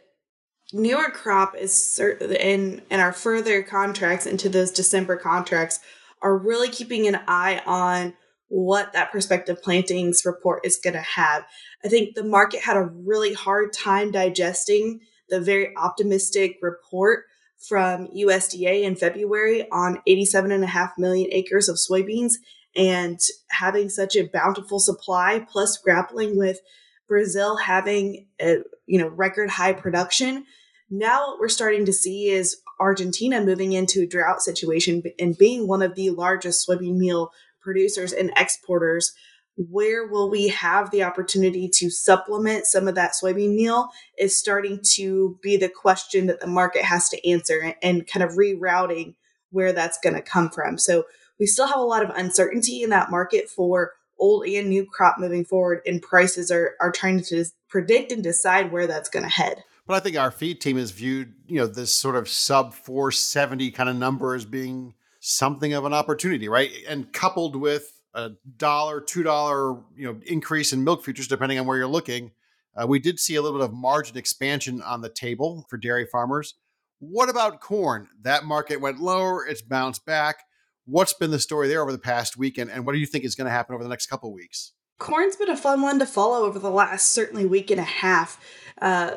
newer 0.73 1.11
crop 1.11 1.57
is 1.57 1.75
certain 1.75 2.33
in 2.33 2.83
and 2.91 3.01
our 3.01 3.13
further 3.13 3.63
contracts 3.63 4.27
into 4.27 4.49
those 4.49 4.71
December 4.71 5.17
contracts 5.17 5.81
are 6.23 6.37
really 6.37 6.69
keeping 6.69 7.07
an 7.07 7.19
eye 7.27 7.63
on 7.67 8.15
what 8.49 8.93
that 8.93 9.11
prospective 9.11 9.63
plantings 9.63 10.25
report 10.25 10.67
is 10.67 10.79
going 10.83 10.95
to 10.95 11.01
have. 11.01 11.45
I 11.85 11.89
think 11.89 12.15
the 12.15 12.25
market 12.25 12.61
had 12.61 12.77
a 12.77 12.83
really 12.83 13.33
hard 13.33 13.73
time 13.73 14.11
digesting 14.11 15.01
the 15.29 15.41
very 15.41 15.75
optimistic 15.77 16.59
report 16.61 17.25
from 17.59 18.09
USDA 18.09 18.83
in 18.83 18.97
February 18.97 19.69
on 19.71 20.03
87.5 20.09 20.93
million 20.99 21.29
acres 21.31 21.69
of 21.69 21.77
soybeans 21.77 22.35
and 22.77 23.19
having 23.51 23.89
such 23.89 24.17
a 24.17 24.29
bountiful 24.29 24.79
supply 24.79 25.47
plus 25.51 25.79
grappling 25.79 26.37
with 26.37 26.61
Brazil 27.09 27.57
having 27.57 28.27
a 28.41 28.59
you 28.87 28.99
know 28.99 29.09
record 29.09 29.51
high 29.51 29.73
production 29.73 30.45
now 30.91 31.29
what 31.29 31.41
we're 31.41 31.49
starting 31.49 31.85
to 31.87 31.93
see 31.93 32.29
is 32.29 32.61
Argentina 32.79 33.41
moving 33.41 33.73
into 33.73 34.03
a 34.03 34.07
drought 34.07 34.43
situation 34.43 35.03
and 35.19 35.39
being 35.39 35.67
one 35.67 35.83
of 35.83 35.95
the 35.95 36.11
largest 36.11 36.67
soybean 36.69 36.97
meal 36.97 37.31
producers 37.61 38.13
and 38.13 38.33
exporters 38.37 39.13
where 39.57 40.07
will 40.07 40.31
we 40.31 40.49
have 40.49 40.91
the 40.91 41.03
opportunity 41.03 41.69
to 41.69 41.91
supplement 41.91 42.67
some 42.67 42.89
of 42.89 42.95
that 42.95 43.13
soybean 43.13 43.55
meal 43.55 43.91
is 44.19 44.37
starting 44.37 44.81
to 44.83 45.39
be 45.43 45.57
the 45.57 45.69
question 45.69 46.27
that 46.27 46.41
the 46.41 46.47
market 46.47 46.83
has 46.83 47.09
to 47.09 47.29
answer 47.29 47.75
and 47.83 48.07
kind 48.07 48.23
of 48.23 48.37
rerouting 48.37 49.15
where 49.51 49.73
that's 49.73 49.99
going 49.99 50.15
to 50.15 50.23
come 50.23 50.49
from. 50.49 50.79
So 50.79 51.05
we 51.41 51.47
still 51.47 51.67
have 51.67 51.79
a 51.79 51.83
lot 51.83 52.05
of 52.05 52.11
uncertainty 52.11 52.83
in 52.83 52.91
that 52.91 53.11
market 53.11 53.49
for 53.49 53.95
old 54.19 54.47
and 54.47 54.69
new 54.69 54.85
crop 54.85 55.19
moving 55.19 55.45
forward, 55.45 55.81
and 55.87 56.01
prices 56.03 56.51
are 56.51 56.75
are 56.81 56.93
trying 56.93 57.23
to 57.23 57.45
predict 57.69 58.13
and 58.13 58.23
decide 58.23 58.71
where 58.71 58.87
that's 58.87 59.09
going 59.09 59.25
to 59.25 59.31
head. 59.31 59.65
But 59.87 59.95
I 59.95 60.01
think 60.01 60.17
our 60.17 60.31
feed 60.31 60.61
team 60.61 60.77
has 60.77 60.93
viewed, 60.93 61.35
you 61.49 61.57
know, 61.57 61.67
this 61.67 61.91
sort 61.91 62.15
of 62.15 62.29
sub 62.29 62.75
470 62.75 63.73
kind 63.73 63.89
of 63.89 63.97
number 63.97 64.37
as 64.37 64.45
being 64.45 64.95
something 65.19 65.73
of 65.73 65.85
an 65.85 65.93
opportunity, 65.93 66.49
right? 66.49 66.71
And 66.87 67.13
coupled 67.13 67.57
with 67.57 67.91
a 68.15 68.33
dollar, 68.57 69.01
two 69.01 69.23
dollar, 69.23 69.81
you 69.97 70.07
know, 70.07 70.21
increase 70.27 70.73
in 70.73 70.85
milk 70.85 71.05
futures, 71.05 71.27
depending 71.27 71.59
on 71.59 71.67
where 71.67 71.79
you're 71.79 71.89
looking, 71.89 72.33
uh, 72.77 72.87
we 72.87 72.99
did 72.99 73.19
see 73.19 73.35
a 73.35 73.43
little 73.43 73.59
bit 73.59 73.65
of 73.65 73.75
margin 73.75 74.17
expansion 74.17 74.83
on 74.83 75.01
the 75.01 75.09
table 75.09 75.67
for 75.69 75.77
dairy 75.77 76.07
farmers. 76.07 76.55
What 76.99 77.31
about 77.31 77.61
corn? 77.61 78.09
That 78.23 78.45
market 78.45 78.81
went 78.81 79.01
lower; 79.01 79.47
it's 79.47 79.63
bounced 79.63 80.05
back. 80.05 80.45
What's 80.85 81.13
been 81.13 81.31
the 81.31 81.39
story 81.39 81.69
there 81.69 81.83
over 81.83 81.93
the 81.93 81.99
past 81.99 82.37
week, 82.37 82.59
and, 82.59 82.71
and 82.71 82.85
what 82.85 82.93
do 82.93 82.99
you 82.99 83.07
think 83.07 83.25
is 83.25 83.35
going 83.35 83.47
to 83.47 83.51
happen 83.51 83.75
over 83.75 83.85
the 83.85 83.91
next 83.91 84.07
couple 84.07 84.33
weeks? 84.33 84.73
Corn's 84.99 85.37
been 85.37 85.49
a 85.49 85.57
fun 85.57 85.81
one 85.81 85.99
to 85.99 86.07
follow 86.07 86.47
over 86.47 86.59
the 86.59 86.71
last 86.71 87.11
certainly 87.11 87.47
week 87.47 87.71
and 87.71 87.81
a 87.81 87.85
half. 87.85 88.39
Uh, 88.83 89.13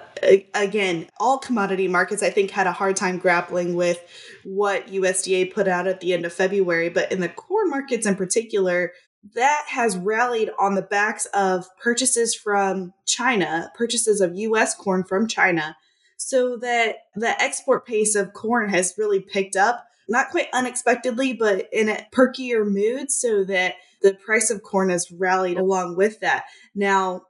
again, 0.54 1.08
all 1.20 1.38
commodity 1.38 1.88
markets 1.88 2.24
I 2.24 2.30
think 2.30 2.52
had 2.52 2.68
a 2.68 2.72
hard 2.72 2.96
time 2.96 3.18
grappling 3.18 3.76
with 3.76 4.02
what 4.44 4.88
USDA 4.88 5.54
put 5.54 5.68
out 5.68 5.88
at 5.88 6.00
the 6.00 6.14
end 6.14 6.26
of 6.26 6.34
February, 6.34 6.90
but 6.90 7.12
in 7.12 7.20
the 7.20 7.30
corn 7.30 7.70
markets 7.70 8.06
in 8.06 8.16
particular, 8.16 8.92
that 9.36 9.66
has 9.70 9.98
rallied 9.98 10.52
on 10.60 10.76
the 10.76 10.82
backs 10.82 11.26
of 11.34 11.66
purchases 11.82 12.36
from 12.36 12.94
China, 13.06 13.72
purchases 13.76 14.22
of 14.22 14.36
US 14.36 14.76
corn 14.76 15.04
from 15.04 15.28
China, 15.28 15.78
so 16.18 16.58
that 16.58 16.98
the 17.16 17.42
export 17.42 17.86
pace 17.86 18.16
of 18.16 18.34
corn 18.34 18.70
has 18.70 18.96
really 18.98 19.20
picked 19.20 19.56
up, 19.56 19.86
not 20.08 20.30
quite 20.30 20.48
unexpectedly, 20.54 21.34
but 21.34 21.68
in 21.72 21.90
a 21.90 22.06
perkier 22.12 22.66
mood, 22.66 23.12
so 23.12 23.44
that 23.46 23.76
the 24.02 24.14
price 24.14 24.50
of 24.50 24.64
corn 24.64 24.90
has 24.90 25.12
rallied 25.12 25.58
along 25.58 25.96
with 25.96 26.20
that. 26.20 26.46
Now, 26.76 27.24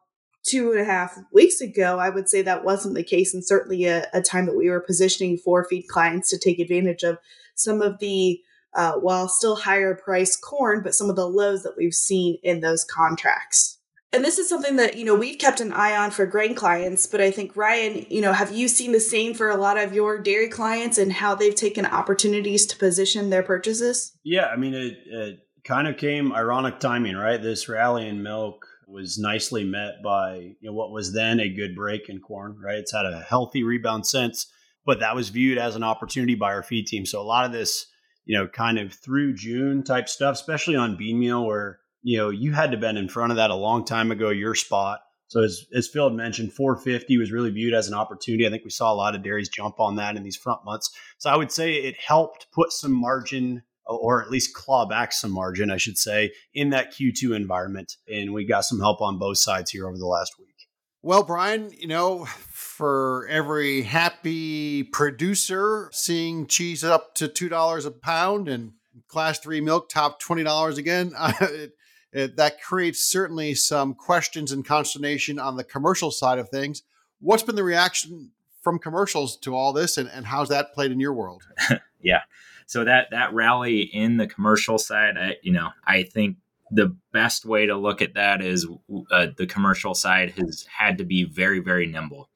two 0.44 0.72
and 0.72 0.82
a 0.82 0.86
half 0.86 1.18
weeks 1.32 1.62
ago, 1.62 2.00
I 2.00 2.10
would 2.10 2.28
say 2.28 2.42
that 2.42 2.66
wasn't 2.66 2.96
the 2.96 3.04
case, 3.04 3.34
and 3.34 3.46
certainly 3.46 3.86
a, 3.86 4.08
a 4.14 4.22
time 4.22 4.46
that 4.48 4.58
we 4.58 4.70
were 4.70 4.80
positioning 4.80 5.38
for 5.38 5.66
feed 5.66 5.88
clients 5.88 6.30
to 6.30 6.38
take 6.38 6.60
advantage 6.60 7.04
of 7.04 7.18
some 7.56 7.82
of 7.82 8.00
the, 8.00 8.42
uh, 8.74 8.94
while 8.94 9.30
still 9.30 9.56
higher 9.56 9.96
price 9.96 10.36
corn, 10.36 10.82
but 10.84 10.96
some 10.96 11.10
of 11.10 11.16
the 11.16 11.30
lows 11.30 11.64
that 11.64 11.78
we've 11.78 11.94
seen 11.94 12.38
in 12.44 12.60
those 12.60 12.84
contracts. 12.84 13.78
And 14.14 14.24
this 14.24 14.38
is 14.38 14.48
something 14.48 14.76
that, 14.76 14.96
you 14.96 15.06
know, 15.06 15.16
we've 15.16 15.40
kept 15.40 15.60
an 15.60 15.74
eye 15.74 15.98
on 15.98 16.12
for 16.12 16.28
grain 16.28 16.54
clients, 16.54 17.08
but 17.08 17.20
I 17.20 17.32
think 17.32 17.58
Ryan, 17.58 18.06
you 18.10 18.22
know, 18.22 18.32
have 18.32 18.52
you 18.52 18.68
seen 18.68 18.92
the 18.92 19.00
same 19.00 19.34
for 19.34 19.50
a 19.50 19.58
lot 19.58 19.80
of 19.80 19.94
your 19.94 20.20
dairy 20.20 20.50
clients 20.50 21.00
and 21.00 21.12
how 21.12 21.34
they've 21.34 21.56
taken 21.56 21.86
opportunities 21.88 22.68
to 22.68 22.78
position 22.78 23.32
their 23.32 23.42
purchases? 23.42 24.16
Yeah, 24.24 24.46
I 24.46 24.56
mean, 24.56 24.76
it, 24.76 25.00
it 25.08 25.40
kind 25.64 25.88
of 25.88 25.98
came 25.98 26.32
ironic 26.32 26.80
timing, 26.80 27.16
right? 27.16 27.42
This 27.42 27.68
rally 27.68 28.08
in 28.08 28.22
milk 28.22 28.68
was 28.88 29.18
nicely 29.18 29.64
met 29.64 30.04
by 30.04 30.36
you 30.36 30.56
know, 30.62 30.74
what 30.74 30.92
was 30.92 31.14
then 31.14 31.40
a 31.40 31.50
good 31.50 31.76
break 31.76 32.08
in 32.08 32.20
corn, 32.20 32.56
right? 32.64 32.78
It's 32.78 32.94
had 32.94 33.08
a 33.08 33.20
healthy 33.20 33.64
rebound 33.64 34.06
since, 34.06 34.46
but 34.86 35.00
that 35.00 35.16
was 35.16 35.30
viewed 35.30 35.58
as 35.58 35.76
an 35.76 35.84
opportunity 35.84 36.36
by 36.36 36.54
our 36.54 36.62
feed 36.62 36.86
team. 36.86 37.08
So 37.08 37.20
a 37.20 37.24
lot 37.24 37.46
of 37.46 37.52
this, 37.52 37.88
you 38.26 38.38
know, 38.38 38.48
kind 38.48 38.78
of 38.78 38.94
through 38.94 39.34
June 39.34 39.84
type 39.84 40.08
stuff, 40.08 40.36
especially 40.36 40.76
on 40.76 40.98
bean 40.98 41.20
meal, 41.20 41.44
where 41.44 41.80
you 42.04 42.18
know 42.18 42.30
you 42.30 42.54
had 42.54 42.72
to 42.72 42.78
been 42.78 42.98
in 42.98 43.10
front 43.10 43.32
of 43.32 43.38
that 43.38 43.50
a 43.50 43.56
long 43.56 43.86
time 43.86 44.12
ago, 44.12 44.30
your 44.30 44.56
spot. 44.56 45.00
So 45.28 45.42
as 45.42 45.66
as 45.74 45.88
Phil 45.88 46.10
had 46.10 46.16
mentioned, 46.16 46.54
450 46.54 47.18
was 47.18 47.32
really 47.32 47.50
viewed 47.50 47.74
as 47.74 47.88
an 47.88 47.96
opportunity. 47.96 48.46
I 48.46 48.50
think 48.50 48.64
we 48.64 48.70
saw 48.70 48.94
a 48.94 48.96
lot 48.96 49.16
of 49.16 49.24
dairies 49.24 49.50
jump 49.50 49.80
on 49.80 49.96
that 49.96 50.16
in 50.16 50.24
these 50.24 50.38
front 50.38 50.64
months. 50.64 50.92
So 51.18 51.30
I 51.30 51.36
would 51.36 51.52
say 51.52 51.74
it 51.74 51.98
helped 51.98 52.48
put 52.52 52.72
some 52.72 52.92
margin 52.92 53.64
or 53.86 54.22
at 54.22 54.30
least 54.30 54.54
claw 54.54 54.86
back 54.86 55.12
some 55.12 55.32
margin, 55.32 55.70
I 55.70 55.78
should 55.78 55.98
say, 55.98 56.32
in 56.54 56.70
that 56.70 56.94
Q2 56.94 57.36
environment. 57.36 57.98
And 58.08 58.34
we 58.34 58.46
got 58.46 58.64
some 58.66 58.80
help 58.80 59.02
on 59.02 59.20
both 59.20 59.38
sides 59.38 59.72
here 59.72 59.88
over 59.88 59.98
the 59.98 60.06
last 60.06 60.36
week. 60.40 60.48
Well, 61.02 61.24
Brian, 61.24 61.72
you 61.78 61.88
know, 61.88 62.26
for 62.26 63.28
every 63.30 63.82
happy 63.82 64.84
producer 64.84 65.90
seeing 65.92 66.48
cheese 66.48 66.84
up 66.84 67.14
to 67.16 67.28
$2 67.28 67.86
a 67.86 67.92
pound 67.92 68.48
and 68.48 68.74
class 69.10 69.40
three 69.40 69.60
milk 69.60 69.90
top 69.90 70.22
$20 70.22 70.78
again, 70.78 71.12
it, 71.42 71.74
it, 72.14 72.38
that 72.38 72.62
creates 72.62 73.04
certainly 73.04 73.56
some 73.56 73.94
questions 73.94 74.52
and 74.52 74.66
consternation 74.66 75.40
on 75.40 75.58
the 75.58 75.64
commercial 75.64 76.12
side 76.12 76.40
of 76.40 76.50
things. 76.50 76.84
What's 77.20 77.44
been 77.44 77.56
the 77.56 77.64
reaction 77.64 78.32
from 78.62 78.80
commercials 78.80 79.38
to 79.38 79.56
all 79.56 79.74
this, 79.74 79.98
and, 79.98 80.10
and 80.10 80.26
how's 80.26 80.50
that 80.50 80.74
played 80.74 80.92
in 80.92 81.00
your 81.00 81.14
world? 81.14 81.44
yeah 82.02 82.22
so 82.66 82.84
that 82.84 83.10
that 83.12 83.34
rally 83.34 83.82
in 83.82 84.18
the 84.18 84.28
commercial 84.28 84.78
side, 84.78 85.18
I, 85.18 85.36
you 85.42 85.52
know, 85.52 85.70
I 85.86 86.04
think 86.04 86.38
the 86.72 86.96
best 87.12 87.46
way 87.46 87.66
to 87.68 87.78
look 87.78 88.02
at 88.02 88.16
that 88.16 88.42
is 88.42 88.68
uh, 89.12 89.28
the 89.38 89.46
commercial 89.46 89.94
side 89.94 90.32
has 90.32 90.66
had 90.76 90.98
to 90.98 91.04
be 91.04 91.24
very 91.24 91.60
very 91.60 91.88
nimble. 91.88 92.30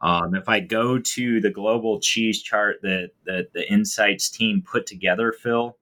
Um, 0.00 0.34
if 0.34 0.48
I 0.48 0.60
go 0.60 0.98
to 0.98 1.40
the 1.40 1.50
global 1.50 1.98
cheese 1.98 2.42
chart 2.42 2.76
that, 2.82 3.10
that 3.24 3.52
the 3.54 3.70
Insights 3.72 4.28
team 4.28 4.62
put 4.62 4.86
together, 4.86 5.32
Phil, 5.32 5.78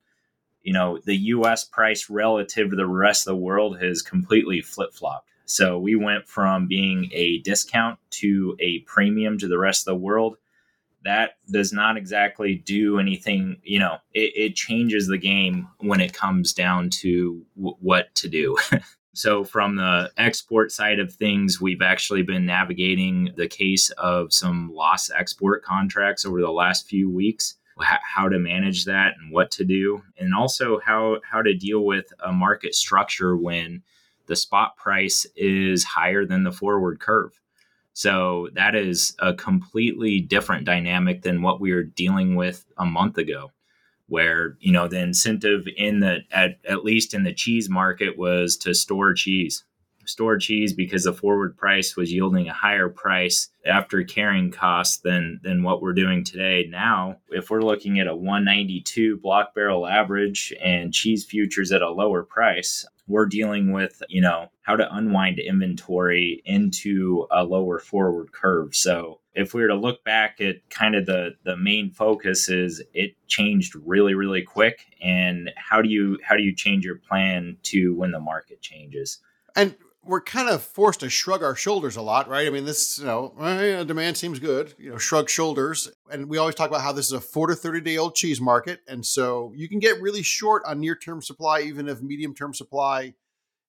you 0.63 0.73
know, 0.73 0.99
the 1.05 1.17
US 1.17 1.65
price 1.65 2.09
relative 2.09 2.71
to 2.71 2.77
the 2.77 2.87
rest 2.87 3.27
of 3.27 3.33
the 3.33 3.41
world 3.41 3.81
has 3.81 4.03
completely 4.03 4.61
flip 4.61 4.95
flopped. 4.95 5.29
So 5.45 5.79
we 5.79 5.97
went 5.97 6.29
from 6.29 6.67
being 6.67 7.11
a 7.13 7.39
discount 7.41 7.99
to 8.11 8.57
a 8.61 8.81
premium 8.81 9.39
to 9.39 9.49
the 9.49 9.59
rest 9.59 9.87
of 9.87 9.93
the 9.93 10.01
world 10.01 10.37
that 11.05 11.37
does 11.51 11.73
not 11.73 11.97
exactly 11.97 12.55
do 12.55 12.99
anything. 12.99 13.57
You 13.63 13.81
know, 13.81 13.97
it, 14.15 14.33
it 14.37 14.57
changes 14.57 15.07
the 15.07 15.19
game 15.19 15.69
when 15.79 16.01
it 16.01 16.13
comes 16.13 16.53
down 16.53 16.91
to 17.01 17.45
w- 17.57 17.77
what 17.81 18.15
to 18.17 18.29
do. 18.29 18.57
so, 19.15 19.45
from 19.45 19.77
the 19.77 20.11
export 20.17 20.71
side 20.71 21.01
of 21.01 21.13
things, 21.13 21.61
we've 21.61 21.83
actually 21.83 22.23
been 22.23 22.47
navigating 22.47 23.31
the 23.37 23.49
case 23.49 23.91
of 23.91 24.33
some 24.33 24.73
lost 24.73 25.11
export 25.17 25.65
contracts 25.65 26.25
over 26.25 26.41
the 26.41 26.51
last 26.51 26.89
few 26.89 27.11
weeks 27.11 27.57
how 27.83 28.29
to 28.29 28.39
manage 28.39 28.85
that 28.85 29.15
and 29.19 29.33
what 29.33 29.51
to 29.51 29.65
do 29.65 30.03
and 30.19 30.35
also 30.35 30.81
how 30.81 31.19
how 31.29 31.43
to 31.43 31.55
deal 31.55 31.85
with 31.85 32.13
a 32.25 32.33
market 32.33 32.75
structure 32.75 33.37
when 33.37 33.83
the 34.27 34.37
spot 34.37 34.77
price 34.77 35.27
is 35.37 35.85
higher 35.85 36.25
than 36.25 36.45
the 36.45 36.53
forward 36.53 37.01
curve. 37.01 37.39
So 37.93 38.49
that 38.55 38.75
is 38.75 39.15
a 39.19 39.35
completely 39.35 40.21
different 40.21 40.65
dynamic 40.65 41.23
than 41.23 41.43
what 41.43 41.61
we 41.61 41.73
were 41.73 41.83
dealing 41.83 42.37
with 42.37 42.65
a 42.79 42.87
month 42.87 43.19
ago, 43.19 43.51
where 44.07 44.57
you 44.61 44.73
know 44.73 44.89
the 44.89 45.01
incentive 45.01 45.67
in 45.77 46.01
the 46.01 46.21
at, 46.31 46.59
at 46.67 46.85
least 46.85 47.13
in 47.13 47.25
the 47.25 47.35
cheese 47.35 47.69
market 47.69 48.17
was 48.17 48.57
to 48.59 48.75
store 48.75 49.13
cheese, 49.13 49.65
store 50.05 50.39
cheese 50.39 50.73
because 50.73 51.05
the 51.05 51.13
forward 51.13 51.57
price 51.57 51.97
was 51.97 52.13
yielding 52.13 52.49
a 52.49 52.53
higher 52.53 52.89
price 52.89 53.49
after 53.67 54.03
carrying 54.03 54.51
costs 54.51 54.99
than 54.99 55.41
than 55.43 55.63
what 55.63 55.83
we're 55.83 55.93
doing 55.93 56.25
today. 56.25 56.67
Now, 56.69 57.17
if 57.31 57.51
we're 57.51 57.63
looking 57.63 58.01
at 58.01 58.07
a 58.07 58.17
192 58.17 59.19
block 59.19 59.55
barrel 59.55 59.87
average 59.87 60.53
and 60.63 60.93
cheese 60.93 61.25
futures 61.25 61.73
at 61.73 61.83
a 61.83 61.91
lower 61.91 62.23
price, 62.23 62.87
we're 63.07 63.27
dealing 63.27 63.73
with, 63.73 64.03
you 64.09 64.21
know, 64.21 64.49
how 64.63 64.77
to 64.77 64.95
unwind 64.95 65.39
inventory 65.39 66.43
into 66.45 67.27
a 67.31 67.45
lower 67.45 67.79
forward 67.79 68.33
curve. 68.33 68.75
So 68.75 69.21
if 69.35 69.55
we 69.55 69.63
were 69.63 69.69
to 69.69 69.75
look 69.75 70.05
back 70.05 70.41
at 70.41 70.69
kind 70.71 70.95
of 70.95 71.07
the 71.07 71.31
the 71.45 71.57
main 71.57 71.91
focus 71.91 72.49
is 72.49 72.83
it 72.93 73.15
changed 73.27 73.75
really 73.75 74.15
really 74.15 74.43
quick 74.43 74.87
and 75.03 75.51
how 75.57 75.81
do 75.81 75.89
you 75.89 76.19
how 76.23 76.37
do 76.37 76.43
you 76.43 76.55
change 76.55 76.85
your 76.85 76.97
plan 76.97 77.57
to 77.63 77.95
when 77.95 78.11
the 78.11 78.21
market 78.21 78.61
changes 78.61 79.19
and 79.57 79.75
we're 80.05 80.21
kind 80.21 80.49
of 80.49 80.63
forced 80.63 81.01
to 81.01 81.09
shrug 81.09 81.43
our 81.43 81.55
shoulders 81.55 81.97
a 81.97 82.03
lot, 82.03 82.29
right? 82.29 82.47
I 82.47 82.51
mean, 82.51 82.65
this, 82.65 82.99
you 82.99 83.05
know, 83.05 83.35
eh, 83.41 83.85
demand 83.85 84.17
seems 84.17 84.41
good, 84.41 84.75
you 84.77 84.91
know, 84.91 84.99
shrug 84.99 85.31
shoulders. 85.31 85.91
And 86.11 86.29
we 86.29 86.39
always 86.39 86.57
talk 86.57 86.69
about 86.69 86.83
how 86.83 86.93
this 86.93 87.07
is 87.07 87.13
a 87.13 87.21
four 87.21 87.47
to 87.47 87.55
30 87.55 87.81
day 87.83 87.97
old 87.99 88.17
cheese 88.17 88.41
market. 88.41 88.81
And 88.89 89.07
so 89.07 89.53
you 89.55 89.69
can 89.69 89.79
get 89.79 90.01
really 90.01 90.23
short 90.23 90.65
on 90.67 90.81
near 90.81 90.97
term 90.97 91.23
supply, 91.23 91.61
even 91.61 91.89
if 91.89 92.03
medium 92.03 92.35
term 92.35 92.53
supply 92.53 93.15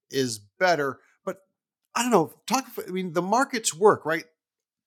is 0.09 0.39
better. 0.59 0.99
But 1.23 1.37
I 1.95 2.01
don't 2.01 2.11
know, 2.11 2.33
talk, 2.47 2.65
I 2.87 2.91
mean, 2.91 3.13
the 3.13 3.21
markets 3.21 3.73
work, 3.73 4.03
right? 4.03 4.25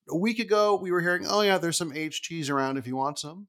A 0.08 0.16
week 0.16 0.40
ago, 0.40 0.76
we 0.76 0.90
were 0.90 1.00
hearing, 1.00 1.26
oh, 1.28 1.42
yeah, 1.42 1.58
there's 1.58 1.76
some 1.76 1.92
aged 1.92 2.24
cheese 2.24 2.50
around 2.50 2.76
if 2.76 2.86
you 2.86 2.96
want 2.96 3.18
some. 3.18 3.46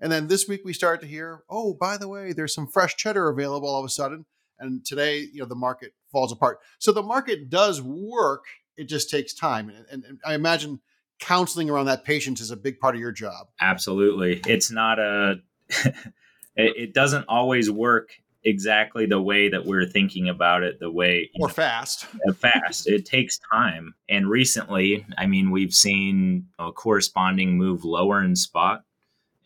And 0.00 0.12
then 0.12 0.26
this 0.26 0.46
week, 0.46 0.60
we 0.64 0.72
start 0.72 1.00
to 1.00 1.06
hear, 1.06 1.42
oh, 1.48 1.74
by 1.74 1.96
the 1.96 2.08
way, 2.08 2.32
there's 2.32 2.54
some 2.54 2.66
fresh 2.66 2.96
cheddar 2.96 3.28
available 3.28 3.68
all 3.68 3.80
of 3.80 3.86
a 3.86 3.88
sudden. 3.88 4.26
And 4.58 4.84
today, 4.84 5.20
you 5.32 5.40
know, 5.40 5.46
the 5.46 5.54
market 5.54 5.92
falls 6.10 6.32
apart. 6.32 6.60
So 6.78 6.92
the 6.92 7.02
market 7.02 7.50
does 7.50 7.82
work. 7.82 8.44
It 8.76 8.84
just 8.84 9.10
takes 9.10 9.34
time. 9.34 9.68
And, 9.68 9.86
and, 9.90 10.04
and 10.04 10.18
I 10.24 10.34
imagine 10.34 10.80
counseling 11.18 11.70
around 11.70 11.86
that 11.86 12.04
patience 12.04 12.40
is 12.40 12.50
a 12.50 12.56
big 12.56 12.78
part 12.78 12.94
of 12.94 13.00
your 13.00 13.12
job. 13.12 13.48
Absolutely. 13.60 14.42
It's 14.46 14.70
not 14.70 14.98
a, 14.98 15.40
it 16.56 16.94
doesn't 16.94 17.24
always 17.28 17.70
work 17.70 18.10
exactly 18.44 19.06
the 19.06 19.20
way 19.20 19.48
that 19.48 19.66
we're 19.66 19.84
thinking 19.84 20.28
about 20.28 20.62
it 20.62 20.78
the 20.78 20.90
way 20.90 21.28
or 21.40 21.48
know, 21.48 21.52
fast 21.52 22.06
uh, 22.28 22.32
fast 22.32 22.86
it 22.88 23.04
takes 23.04 23.40
time 23.52 23.92
and 24.08 24.30
recently 24.30 25.04
i 25.18 25.26
mean 25.26 25.50
we've 25.50 25.74
seen 25.74 26.46
a 26.60 26.70
corresponding 26.70 27.58
move 27.58 27.84
lower 27.84 28.22
in 28.22 28.36
spot 28.36 28.84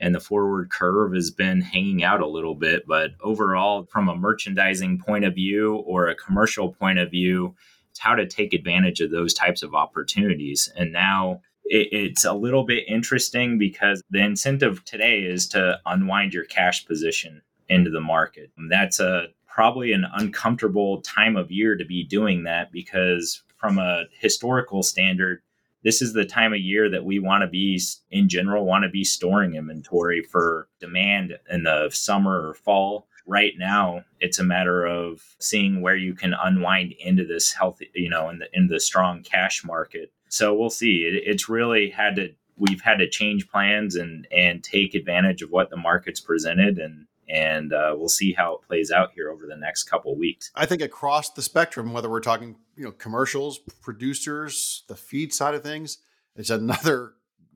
and 0.00 0.14
the 0.14 0.20
forward 0.20 0.70
curve 0.70 1.12
has 1.12 1.30
been 1.30 1.60
hanging 1.60 2.02
out 2.02 2.20
a 2.20 2.26
little 2.26 2.54
bit. 2.54 2.86
But 2.86 3.12
overall, 3.20 3.84
from 3.84 4.08
a 4.08 4.16
merchandising 4.16 4.98
point 4.98 5.24
of 5.24 5.34
view 5.34 5.76
or 5.76 6.08
a 6.08 6.14
commercial 6.14 6.72
point 6.72 6.98
of 6.98 7.10
view, 7.10 7.54
it's 7.90 8.00
how 8.00 8.14
to 8.14 8.26
take 8.26 8.54
advantage 8.54 9.00
of 9.00 9.10
those 9.10 9.34
types 9.34 9.62
of 9.62 9.74
opportunities. 9.74 10.72
And 10.76 10.92
now 10.92 11.42
it, 11.64 11.88
it's 11.92 12.24
a 12.24 12.32
little 12.32 12.64
bit 12.64 12.84
interesting 12.88 13.58
because 13.58 14.02
the 14.10 14.20
incentive 14.20 14.84
today 14.84 15.20
is 15.20 15.46
to 15.48 15.78
unwind 15.86 16.32
your 16.32 16.44
cash 16.44 16.86
position 16.86 17.42
into 17.68 17.90
the 17.90 18.00
market. 18.00 18.50
And 18.56 18.72
that's 18.72 19.00
a 19.00 19.28
probably 19.46 19.92
an 19.92 20.06
uncomfortable 20.14 21.02
time 21.02 21.36
of 21.36 21.50
year 21.50 21.76
to 21.76 21.84
be 21.84 22.04
doing 22.04 22.44
that 22.44 22.72
because 22.72 23.42
from 23.58 23.78
a 23.78 24.04
historical 24.18 24.82
standard 24.82 25.42
this 25.82 26.02
is 26.02 26.12
the 26.12 26.24
time 26.24 26.52
of 26.52 26.60
year 26.60 26.90
that 26.90 27.04
we 27.04 27.18
want 27.18 27.42
to 27.42 27.48
be 27.48 27.80
in 28.10 28.28
general 28.28 28.64
want 28.64 28.84
to 28.84 28.90
be 28.90 29.04
storing 29.04 29.54
inventory 29.54 30.22
for 30.22 30.68
demand 30.80 31.38
in 31.50 31.64
the 31.64 31.88
summer 31.92 32.48
or 32.48 32.54
fall 32.54 33.06
right 33.26 33.52
now 33.58 34.04
it's 34.20 34.38
a 34.38 34.44
matter 34.44 34.84
of 34.86 35.22
seeing 35.38 35.80
where 35.80 35.96
you 35.96 36.14
can 36.14 36.34
unwind 36.34 36.92
into 37.00 37.24
this 37.24 37.52
healthy, 37.52 37.90
you 37.94 38.10
know, 38.10 38.28
in 38.28 38.38
the 38.38 38.46
in 38.52 38.68
the 38.68 38.78
strong 38.78 39.22
cash 39.22 39.64
market. 39.64 40.12
So 40.28 40.54
we'll 40.54 40.70
see. 40.70 41.04
It, 41.04 41.22
it's 41.26 41.48
really 41.48 41.90
had 41.90 42.16
to 42.16 42.28
we've 42.56 42.82
had 42.82 42.98
to 42.98 43.08
change 43.08 43.48
plans 43.48 43.96
and 43.96 44.28
and 44.30 44.62
take 44.62 44.94
advantage 44.94 45.42
of 45.42 45.50
what 45.50 45.70
the 45.70 45.76
market's 45.76 46.20
presented 46.20 46.78
and 46.78 47.06
and 47.30 47.72
uh, 47.72 47.94
we'll 47.96 48.08
see 48.08 48.32
how 48.32 48.54
it 48.54 48.62
plays 48.66 48.90
out 48.90 49.12
here 49.14 49.30
over 49.30 49.46
the 49.46 49.56
next 49.56 49.84
couple 49.84 50.16
weeks. 50.16 50.50
I 50.54 50.66
think 50.66 50.82
across 50.82 51.30
the 51.30 51.42
spectrum, 51.42 51.92
whether 51.92 52.10
we're 52.10 52.20
talking 52.20 52.56
you 52.76 52.84
know 52.84 52.92
commercials, 52.92 53.58
producers, 53.58 54.84
the 54.88 54.96
feed 54.96 55.32
side 55.32 55.54
of 55.54 55.62
things, 55.62 55.98
it's 56.36 56.50
another 56.50 57.12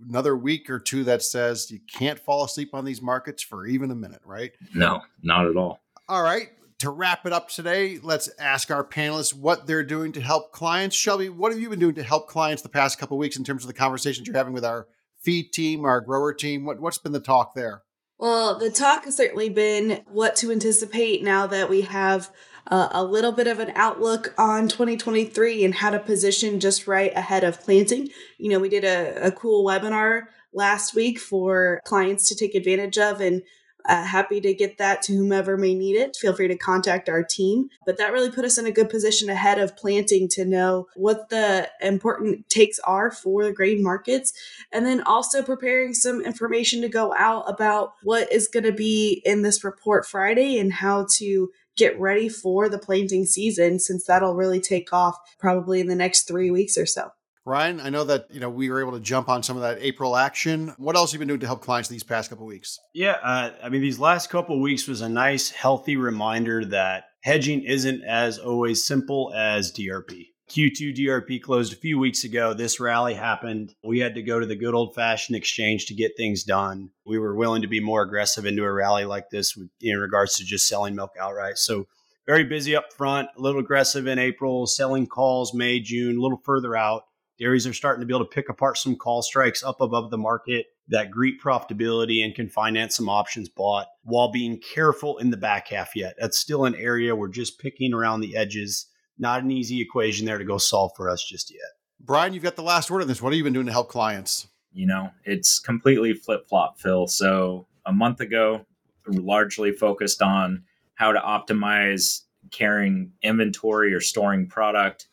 another 0.09 0.37
week 0.37 0.71
or 0.71 0.79
two 0.79 1.05
that 1.05 1.23
says 1.23 1.71
you 1.71 1.81
can't 1.93 2.19
fall 2.19 2.45
asleep 2.45 2.75
on 2.75 2.85
these 2.85 3.03
markets 3.03 3.43
for 3.43 3.67
even 3.67 3.91
a 3.91 3.95
minute, 3.95 4.21
right? 4.25 4.53
No, 4.75 5.03
not 5.23 5.47
at 5.47 5.57
all. 5.57 5.81
All 6.09 6.23
right. 6.23 6.51
To 6.81 6.91
wrap 6.91 7.25
it 7.25 7.33
up 7.33 7.49
today, 7.49 7.99
let's 8.03 8.29
ask 8.39 8.71
our 8.71 8.85
panelists 8.85 9.33
what 9.33 9.67
they're 9.67 9.85
doing 9.85 10.13
to 10.13 10.21
help 10.21 10.53
clients. 10.53 10.97
Shelby, 10.97 11.29
what 11.29 11.53
have 11.53 11.61
you 11.61 11.71
been 11.71 11.79
doing 11.79 11.95
to 11.95 12.03
help 12.03 12.29
clients 12.29 12.63
the 12.63 12.69
past 12.69 12.99
couple 12.99 13.17
weeks 13.17 13.37
in 13.37 13.45
terms 13.45 13.63
of 13.63 13.69
the 13.69 13.75
conversations 13.75 14.27
you're 14.27 14.37
having 14.37 14.53
with 14.53 14.65
our 14.65 14.87
feed 15.23 15.53
team, 15.53 15.85
our 15.85 16.01
grower 16.01 16.35
team? 16.35 16.65
What, 16.65 16.81
what's 16.81 16.99
been 16.99 17.13
the 17.13 17.21
talk 17.21 17.55
there? 17.55 17.83
Well, 18.25 18.59
the 18.59 18.71
talk 18.71 19.05
has 19.05 19.19
certainly 19.19 19.51
been 19.51 20.03
what 20.11 20.35
to 20.37 20.51
anticipate 20.51 21.23
now 21.23 21.47
that 21.49 21.69
we 21.69 21.83
have 21.83 22.31
uh, 22.67 22.89
a 22.91 23.05
little 23.05 23.33
bit 23.33 23.47
of 23.47 23.59
an 23.59 23.71
outlook 23.75 24.33
on 24.39 24.67
2023 24.67 25.63
and 25.63 25.75
how 25.75 25.91
to 25.91 25.99
position 25.99 26.59
just 26.59 26.87
right 26.87 27.15
ahead 27.15 27.45
of 27.45 27.61
planting. 27.61 28.09
You 28.39 28.49
know, 28.49 28.61
we 28.61 28.71
did 28.71 28.83
a, 28.83 29.27
a 29.27 29.31
cool 29.31 29.63
webinar 29.63 30.23
last 30.55 30.95
week 30.95 31.19
for 31.19 31.83
clients 31.85 32.27
to 32.31 32.35
take 32.35 32.55
advantage 32.55 32.97
of 32.97 33.21
and 33.21 33.43
uh, 33.87 34.05
happy 34.05 34.41
to 34.41 34.55
get 34.55 34.79
that 34.79 35.03
to 35.03 35.15
whomever 35.15 35.57
may 35.57 35.75
need 35.75 35.97
it. 35.97 36.17
Feel 36.17 36.35
free 36.35 36.49
to 36.49 36.57
contact 36.57 37.09
our 37.09 37.23
team. 37.23 37.69
But 37.85 37.99
that 37.99 38.13
really 38.13 38.31
put 38.31 38.45
us 38.45 38.59
in 38.59 38.67
a 38.67 38.73
good 38.73 38.89
position 38.89 39.29
ahead 39.29 39.59
of 39.59 39.77
planting 39.77 40.29
to 40.29 40.45
know 40.45 40.87
what 40.97 41.29
the 41.29 41.71
important 41.81 42.49
takes 42.49 42.79
are 42.81 43.11
for 43.11 43.45
the 43.45 43.53
grain 43.53 43.83
markets. 43.83 44.33
And 44.73 44.87
then 44.87 45.03
also 45.03 45.43
preparing 45.43 45.95
some 45.95 46.21
information 46.21 46.81
to 46.83 46.89
go 46.89 47.15
out 47.17 47.45
about 47.49 47.93
what 48.03 48.33
is 48.33 48.49
going 48.49 48.65
to 48.65 48.73
be 48.73 49.23
in 49.25 49.43
this 49.43 49.65
report 49.65 50.07
Friday 50.07 50.59
and 50.59 50.73
how 50.73 51.07
to 51.17 51.51
get 51.77 51.99
ready 51.99 52.29
for 52.29 52.69
the 52.69 52.79
planting 52.79 53.27
season 53.27 53.81
since 53.81 54.05
that'll 54.05 54.35
really 54.35 54.61
take 54.61 54.93
off 54.93 55.19
probably 55.39 55.81
in 55.81 55.89
the 55.89 55.95
next 55.95 56.23
three 56.23 56.51
weeks 56.51 56.79
or 56.79 56.87
so. 56.87 57.11
Ryan, 57.47 57.81
I 57.81 57.91
know 57.91 58.05
that 58.05 58.27
you 58.31 58.41
know 58.41 58.49
we 58.49 58.71
were 58.71 58.81
able 58.81 58.93
to 58.93 59.01
jump 59.01 59.29
on 59.29 59.43
some 59.43 59.57
of 59.57 59.63
that 59.63 59.79
April 59.81 60.17
action. 60.17 60.75
What 60.79 60.97
else 60.97 61.13
have 61.13 61.17
you 61.17 61.19
been 61.21 61.29
doing 61.29 61.41
to 61.41 61.47
help 61.47 61.61
clients 61.61 61.91
these 61.91 62.03
past 62.03 62.31
couple 62.31 62.47
weeks? 62.47 62.79
Yeah, 62.95 63.19
uh, 63.23 63.51
I 63.63 63.69
mean 63.69 63.83
these 63.83 63.99
last 63.99 64.31
couple 64.31 64.61
weeks 64.61 64.89
was 64.89 65.03
a 65.03 65.09
nice, 65.09 65.51
healthy 65.51 65.97
reminder 65.97 66.65
that 66.67 67.05
hedging 67.23 67.63
isn't 67.65 68.03
as 68.03 68.39
always 68.39 68.85
simple 68.85 69.33
as 69.37 69.73
DRP. 69.73 70.29
Q2 70.51 70.95
DRP 70.95 71.41
closed 71.43 71.73
a 71.73 71.77
few 71.77 71.99
weeks 71.99 72.25
ago. 72.25 72.53
This 72.53 72.79
rally 72.79 73.15
happened. 73.15 73.75
We 73.83 74.01
had 74.01 74.15
to 74.15 74.23
go 74.23 74.39
to 74.39 74.47
the 74.47 74.57
good 74.57 74.75
old 74.75 74.95
fashioned 74.95 75.37
exchange 75.37 75.87
to 75.87 75.95
get 75.95 76.17
things 76.17 76.45
done. 76.45 76.91
We 77.07 77.19
were 77.19 77.35
willing 77.35 77.63
to 77.63 77.69
be 77.69 77.81
more 77.81 78.03
aggressive 78.03 78.45
into 78.45 78.63
a 78.63 78.73
rally 78.73 79.05
like 79.05 79.31
this 79.31 79.59
in 79.81 79.99
regards 79.99 80.37
to 80.37 80.45
just 80.45 80.69
selling 80.69 80.95
milk 80.95 81.13
outright. 81.19 81.59
So, 81.59 81.87
very 82.27 82.45
busy 82.45 82.75
up 82.75 82.93
front, 82.93 83.29
a 83.37 83.41
little 83.41 83.61
aggressive 83.61 84.07
in 84.07 84.19
April, 84.19 84.67
selling 84.67 85.07
calls 85.07 85.53
May, 85.53 85.81
June, 85.81 86.17
a 86.17 86.23
little 86.23 86.41
further 86.43 86.75
out. 86.75 87.05
Dairies 87.39 87.67
are 87.67 87.73
starting 87.73 88.01
to 88.01 88.07
be 88.07 88.15
able 88.15 88.25
to 88.25 88.35
pick 88.35 88.49
apart 88.49 88.79
some 88.79 88.97
call 88.97 89.23
strikes 89.23 89.63
up 89.63 89.81
above 89.81 90.11
the 90.11 90.19
market 90.19 90.67
that 90.89 91.11
greet 91.11 91.41
profitability 91.43 92.25
and 92.25 92.35
can 92.35 92.49
finance 92.49 92.97
some 92.97 93.09
options 93.09 93.49
bought 93.49 93.87
while 94.03 94.31
being 94.31 94.61
careful 94.61 95.19
in 95.19 95.31
the 95.31 95.37
back 95.37 95.69
half 95.69 95.97
yet. 95.97 96.15
That's 96.19 96.39
still 96.39 96.65
an 96.65 96.75
area 96.75 97.17
we're 97.17 97.29
just 97.29 97.59
picking 97.59 97.93
around 97.93 98.21
the 98.21 98.37
edges 98.37 98.87
not 99.19 99.43
an 99.43 99.51
easy 99.51 99.81
equation 99.81 100.27
there 100.27 100.39
to 100.39 100.45
go 100.45 100.59
solve 100.59 100.93
for 100.97 101.09
us 101.09 101.25
just 101.25 101.51
yet. 101.51 101.61
Brian, 102.01 102.35
you've 102.35 102.43
got 102.43 102.57
the 102.57 102.63
last 102.63 102.91
word 102.91 103.03
on 103.03 103.09
this. 103.09 103.23
What 103.23 103.33
have 103.33 103.39
you 103.39 103.45
been 103.45 103.53
doing 103.53 103.67
to 103.67 103.73
help 103.73 103.89
clients? 103.89 104.49
You 104.73 104.87
know, 104.87 105.11
it's 105.25 105.59
completely 105.59 106.15
flip 106.15 106.49
flop, 106.49 106.79
Phil. 106.79 107.07
So 107.07 107.67
a 107.87 107.93
month 107.93 108.21
ago, 108.21 108.67
largely 109.07 109.73
focused 109.73 110.21
on 110.21 110.65
how 110.95 111.13
to 111.13 111.21
optimize 111.21 112.23
carrying 112.51 113.13
inventory 113.23 113.95
or 113.95 114.01
storing 114.01 114.49
product. 114.49 115.09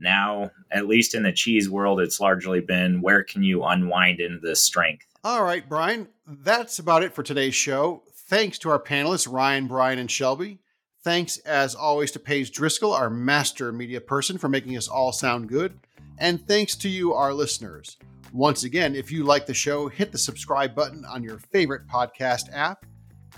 Now, 0.00 0.50
at 0.70 0.86
least 0.86 1.14
in 1.14 1.22
the 1.22 1.32
cheese 1.32 1.68
world, 1.68 2.00
it's 2.00 2.20
largely 2.20 2.60
been 2.60 3.00
where 3.00 3.24
can 3.24 3.42
you 3.42 3.64
unwind 3.64 4.20
into 4.20 4.38
the 4.38 4.56
strength? 4.56 5.06
All 5.24 5.42
right, 5.42 5.68
Brian, 5.68 6.08
that's 6.26 6.78
about 6.78 7.02
it 7.02 7.14
for 7.14 7.22
today's 7.22 7.54
show. 7.54 8.02
Thanks 8.12 8.58
to 8.60 8.70
our 8.70 8.80
panelists, 8.80 9.30
Ryan, 9.30 9.66
Brian, 9.66 9.98
and 9.98 10.10
Shelby. 10.10 10.60
Thanks, 11.02 11.38
as 11.38 11.74
always, 11.74 12.10
to 12.12 12.18
Paige 12.18 12.52
Driscoll, 12.52 12.92
our 12.92 13.10
master 13.10 13.72
media 13.72 14.00
person, 14.00 14.36
for 14.38 14.48
making 14.48 14.76
us 14.76 14.88
all 14.88 15.12
sound 15.12 15.48
good. 15.48 15.78
And 16.18 16.46
thanks 16.46 16.76
to 16.76 16.88
you, 16.88 17.14
our 17.14 17.32
listeners. 17.32 17.96
Once 18.32 18.64
again, 18.64 18.94
if 18.94 19.10
you 19.10 19.24
like 19.24 19.46
the 19.46 19.54
show, 19.54 19.88
hit 19.88 20.12
the 20.12 20.18
subscribe 20.18 20.74
button 20.74 21.04
on 21.06 21.22
your 21.22 21.38
favorite 21.38 21.86
podcast 21.88 22.52
app. 22.52 22.84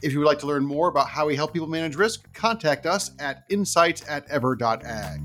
If 0.02 0.12
you 0.12 0.18
would 0.18 0.26
like 0.26 0.38
to 0.40 0.46
learn 0.46 0.64
more 0.64 0.88
about 0.88 1.08
how 1.08 1.26
we 1.26 1.36
help 1.36 1.52
people 1.52 1.68
manage 1.68 1.94
risk, 1.94 2.32
contact 2.32 2.86
us 2.86 3.12
at 3.18 3.44
insights 3.50 4.02
at 4.08 4.28
ever.ag. 4.30 5.20